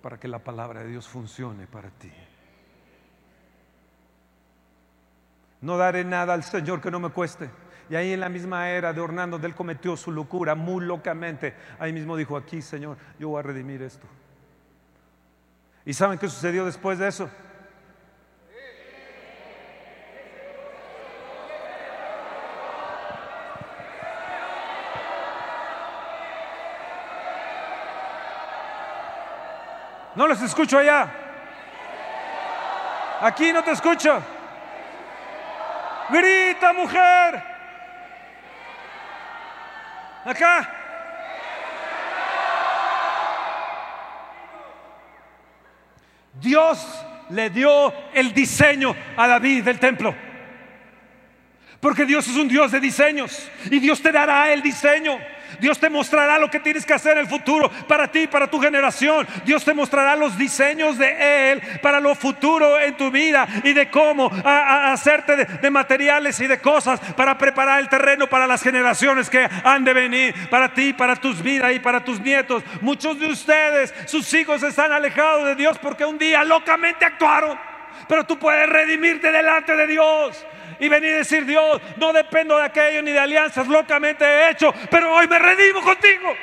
[0.00, 2.10] Para que la palabra de Dios funcione para ti.
[5.60, 7.50] No daré nada al Señor que no me cueste.
[7.90, 11.54] Y ahí en la misma era de Orlando, él cometió su locura muy locamente.
[11.78, 14.06] Ahí mismo dijo, aquí Señor, yo voy a redimir esto.
[15.84, 17.28] ¿Y saben qué sucedió después de eso?
[30.14, 31.10] No los escucho allá.
[33.20, 34.22] Aquí no te escucho.
[36.12, 37.42] Grita, mujer.
[40.24, 40.76] Acá.
[46.34, 50.14] Dios le dio el diseño a David del templo.
[51.80, 55.18] Porque Dios es un Dios de diseños y Dios te dará el diseño.
[55.58, 58.60] Dios te mostrará lo que tienes que hacer en el futuro para ti, para tu
[58.60, 59.26] generación.
[59.44, 63.90] Dios te mostrará los diseños de Él para lo futuro en tu vida y de
[63.90, 69.48] cómo hacerte de, materiales y de cosas para preparar el terreno para las generaciones que
[69.64, 72.62] han de venir, para ti, para tus vidas y para tus nietos.
[72.80, 77.58] Muchos de ustedes, sus hijos están alejados de Dios porque un día locamente actuaron.
[78.08, 80.44] Pero tú puedes redimirte delante de Dios
[80.80, 84.72] y venir a decir, Dios, no dependo de aquello ni de alianzas locamente he hecho,
[84.90, 86.34] pero hoy me redimo contigo.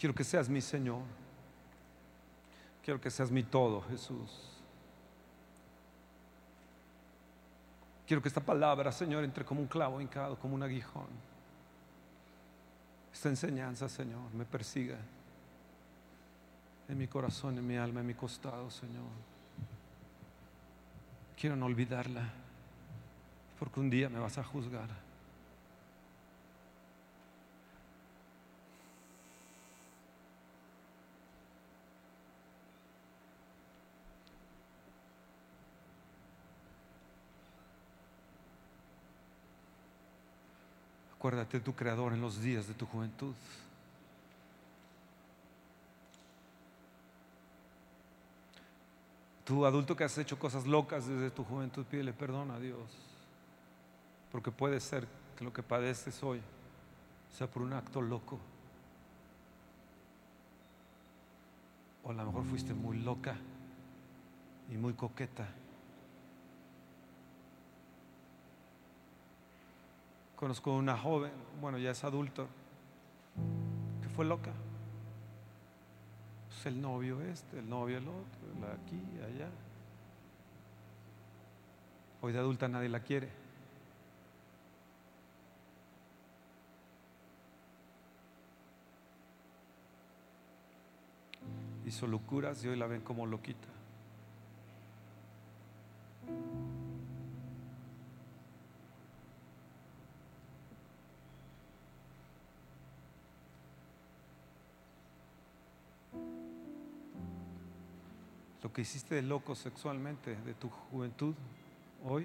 [0.00, 1.02] Quiero que seas mi Señor.
[2.82, 4.56] Quiero que seas mi todo, Jesús.
[8.06, 11.06] Quiero que esta palabra, Señor, entre como un clavo hincado, como un aguijón.
[13.12, 14.96] Esta enseñanza, Señor, me persiga
[16.88, 19.04] en mi corazón, en mi alma, en mi costado, Señor.
[21.38, 22.26] Quiero no olvidarla,
[23.58, 25.09] porque un día me vas a juzgar.
[41.20, 43.34] Acuérdate de tu Creador en los días de tu juventud.
[49.44, 52.80] Tú adulto que has hecho cosas locas desde tu juventud, pídele perdón a Dios.
[54.32, 55.06] Porque puede ser
[55.36, 56.40] que lo que padeces hoy
[57.36, 58.38] sea por un acto loco.
[62.02, 63.36] O a lo mejor fuiste muy loca
[64.70, 65.46] y muy coqueta.
[70.40, 72.46] Conozco una joven, bueno, ya es adulto,
[74.00, 74.50] que fue loca.
[76.48, 79.50] pues el novio este, el novio el otro, la aquí, allá.
[82.22, 83.28] Hoy de adulta nadie la quiere.
[91.84, 93.68] Hizo locuras y hoy la ven como loquita.
[108.70, 111.34] Lo que hiciste de loco sexualmente de tu juventud,
[112.04, 112.24] hoy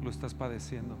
[0.00, 0.96] lo estás padeciendo.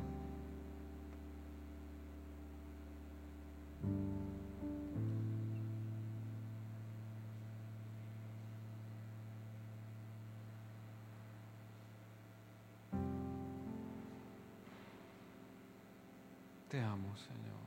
[16.68, 17.62] Te amo, Señor.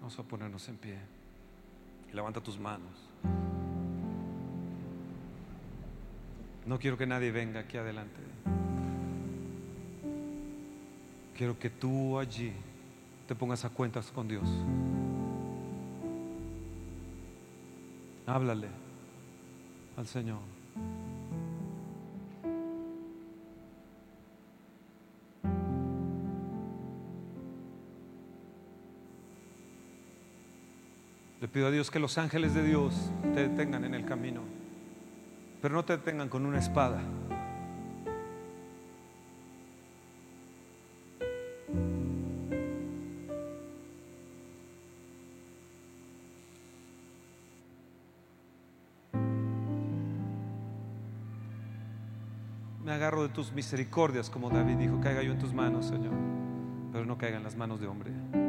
[0.00, 1.21] Vamos a ponernos en pie.
[2.12, 2.90] Levanta tus manos.
[6.66, 8.20] No quiero que nadie venga aquí adelante.
[11.36, 12.52] Quiero que tú allí
[13.26, 14.48] te pongas a cuentas con Dios.
[18.26, 18.68] Háblale
[19.96, 20.38] al Señor.
[31.52, 32.94] Pido a Dios que los ángeles de Dios
[33.34, 34.40] te detengan en el camino,
[35.60, 37.02] pero no te detengan con una espada.
[52.82, 56.14] Me agarro de tus misericordias, como David dijo, caiga yo en tus manos, Señor,
[56.92, 58.41] pero no caiga en las manos de hombre.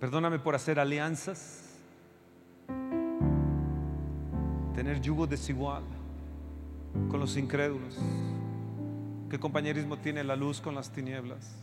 [0.00, 1.62] Perdóname por hacer alianzas,
[4.74, 5.82] tener yugo desigual
[7.10, 7.98] con los incrédulos.
[9.28, 11.54] ¿Qué compañerismo tiene la luz con las tinieblas?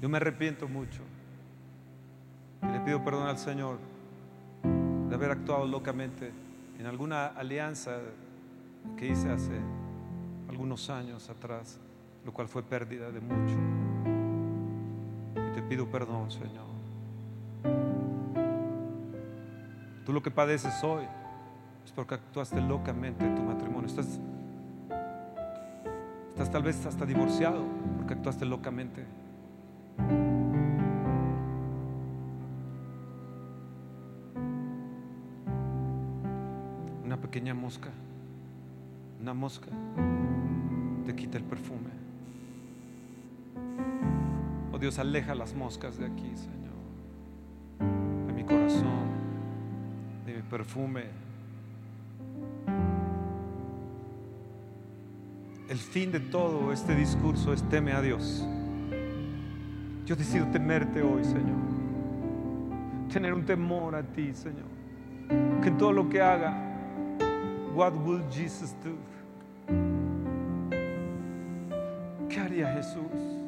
[0.00, 1.02] Yo me arrepiento mucho
[2.62, 3.78] y le pido perdón al Señor
[5.08, 6.30] de haber actuado locamente
[6.78, 7.98] en alguna alianza
[8.96, 9.58] que hice hace
[10.48, 11.80] algunos años atrás,
[12.24, 13.77] lo cual fue pérdida de mucho.
[15.68, 16.66] Pido perdón, Señor.
[20.06, 21.04] Tú lo que padeces hoy
[21.84, 23.86] es porque actuaste locamente en tu matrimonio.
[23.86, 24.18] Estás,
[26.30, 27.62] estás tal vez hasta divorciado
[27.98, 29.04] porque actuaste locamente.
[37.04, 37.90] Una pequeña mosca,
[39.20, 39.68] una mosca
[41.04, 42.07] te quita el perfume.
[44.78, 46.76] Oh Dios, aleja las moscas de aquí, Señor,
[48.28, 49.08] de mi corazón,
[50.24, 51.02] de mi perfume.
[55.68, 58.46] El fin de todo este discurso es teme a Dios.
[60.06, 61.58] Yo decido temerte hoy, Señor.
[63.12, 64.68] Tener un temor a ti, Señor.
[65.60, 66.54] Que en todo lo que haga,
[67.74, 68.94] what will Jesus do?
[72.28, 73.47] ¿Qué haría Jesús?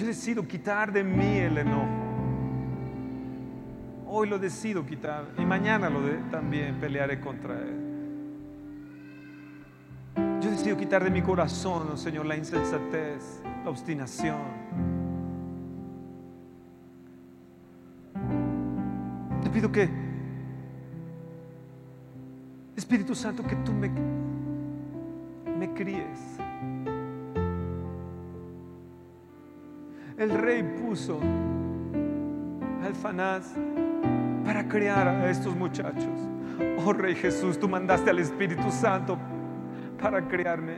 [0.00, 1.86] Yo decido quitar de mí el enojo.
[4.06, 6.00] Hoy lo decido quitar y mañana lo
[6.30, 7.76] también pelearé contra él.
[10.40, 14.38] Yo decido quitar de mi corazón, oh Señor, la insensatez, la obstinación.
[19.42, 19.90] Te pido que,
[22.74, 23.90] Espíritu Santo, que tú me,
[25.58, 26.38] me críes.
[30.20, 31.18] El rey puso
[32.84, 33.54] al Fanás
[34.44, 36.28] para criar a estos muchachos.
[36.84, 39.16] Oh Rey Jesús, tú mandaste al Espíritu Santo
[39.98, 40.74] para crearme.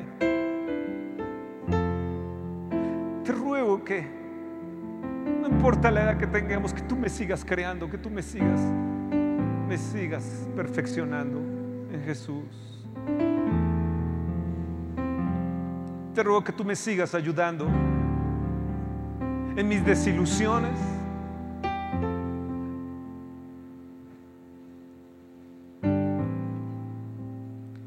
[3.25, 4.07] Te ruego que,
[5.41, 8.61] no importa la edad que tengamos, que tú me sigas creando, que tú me sigas,
[9.67, 11.41] me sigas perfeccionando
[11.93, 12.87] en Jesús.
[16.15, 17.67] Te ruego que tú me sigas ayudando
[19.57, 20.79] en mis desilusiones.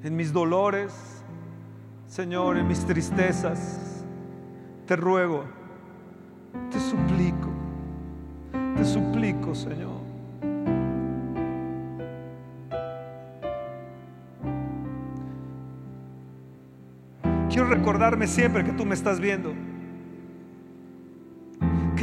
[0.04, 0.94] En mis dolores,
[2.08, 4.06] Señor, en mis tristezas,
[4.86, 5.46] te ruego,
[6.70, 7.50] te suplico,
[8.76, 10.06] te suplico, Señor.
[17.50, 19.54] Quiero recordarme siempre que tú me estás viendo.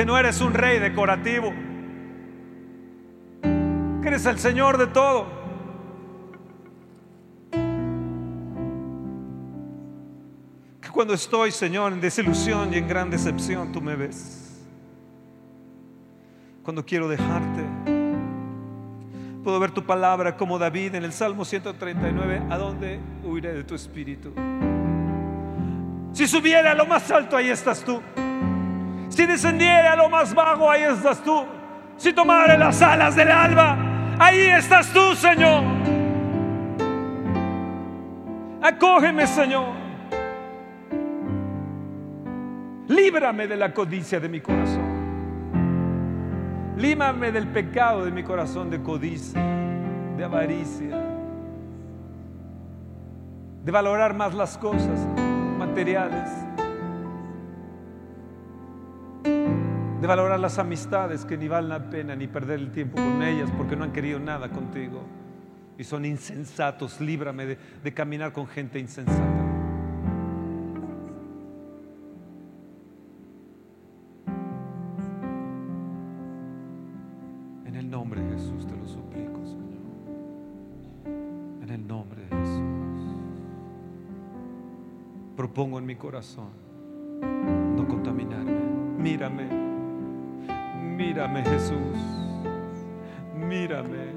[0.02, 1.52] Que no eres un rey decorativo,
[4.02, 5.28] que eres el Señor de todo.
[10.80, 14.66] Que cuando estoy, Señor, en desilusión y en gran decepción, tú me ves.
[16.64, 17.62] Cuando quiero dejarte,
[19.44, 23.76] puedo ver tu palabra como David en el Salmo 139, ¿a dónde huiré de tu
[23.76, 24.34] espíritu?
[26.12, 28.02] Si subiera a lo más alto, ahí estás tú.
[29.12, 31.44] Si descendiera a lo más bajo, ahí estás tú.
[31.98, 33.76] Si tomara las alas del alba,
[34.18, 35.62] ahí estás tú, Señor.
[38.62, 39.66] Acógeme, Señor.
[42.88, 44.92] Líbrame de la codicia de mi corazón.
[46.78, 49.42] Límame del pecado de mi corazón de codicia,
[50.16, 50.96] de avaricia,
[53.62, 55.06] de valorar más las cosas
[55.58, 56.30] materiales,
[60.02, 63.48] de valorar las amistades que ni valen la pena ni perder el tiempo con ellas
[63.56, 65.04] porque no han querido nada contigo
[65.78, 67.00] y son insensatos.
[67.00, 69.22] Líbrame de, caminar con gente insensata.
[77.64, 79.82] En el nombre de Jesús te lo suplico, Señor.
[81.62, 83.16] En el nombre de Jesús.
[85.36, 86.61] Propongo en mi corazón
[91.32, 91.96] Mírame, Jesús.
[93.34, 94.12] Mírame.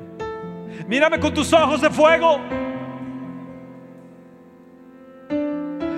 [0.85, 2.39] Mírame con tus ojos de fuego.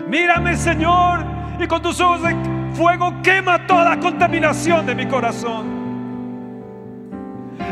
[0.07, 1.25] Mírame, Señor,
[1.59, 2.35] y con tus ojos de
[2.75, 5.65] fuego quema toda contaminación de mi corazón.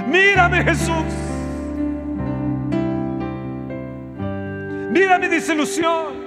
[0.07, 1.05] Mírame, Jesús.
[4.91, 6.25] Mira mi desilusión.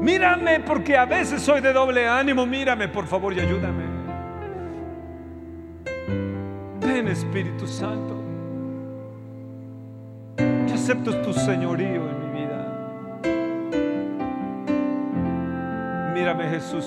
[0.00, 2.44] Mírame porque a veces soy de doble ánimo.
[2.44, 3.93] Mírame, por favor, y ayúdame.
[7.14, 8.16] Espíritu Santo.
[10.66, 12.58] Yo acepto tu señorío en mi vida.
[16.12, 16.84] Mírame, Jesús.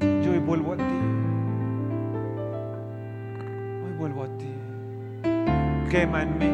[0.00, 0.82] Yo hoy vuelvo a ti.
[3.84, 4.54] Hoy vuelvo a ti.
[5.90, 6.50] Quema en mí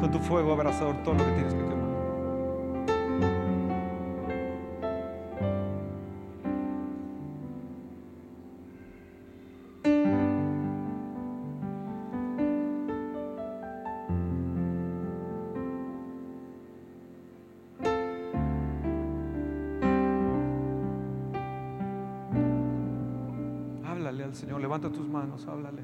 [0.00, 1.79] con tu fuego abrazador todo lo que tienes que quemar.
[25.48, 25.82] Háblale.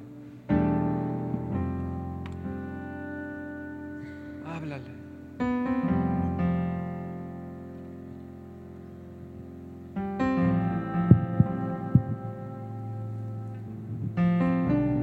[4.46, 5.06] Háblale.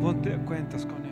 [0.01, 1.11] Ponte cuentas con Él.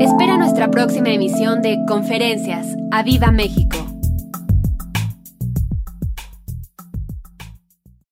[0.00, 2.76] Espera nuestra próxima emisión de Conferencias.
[2.92, 3.85] ¡A Viva México!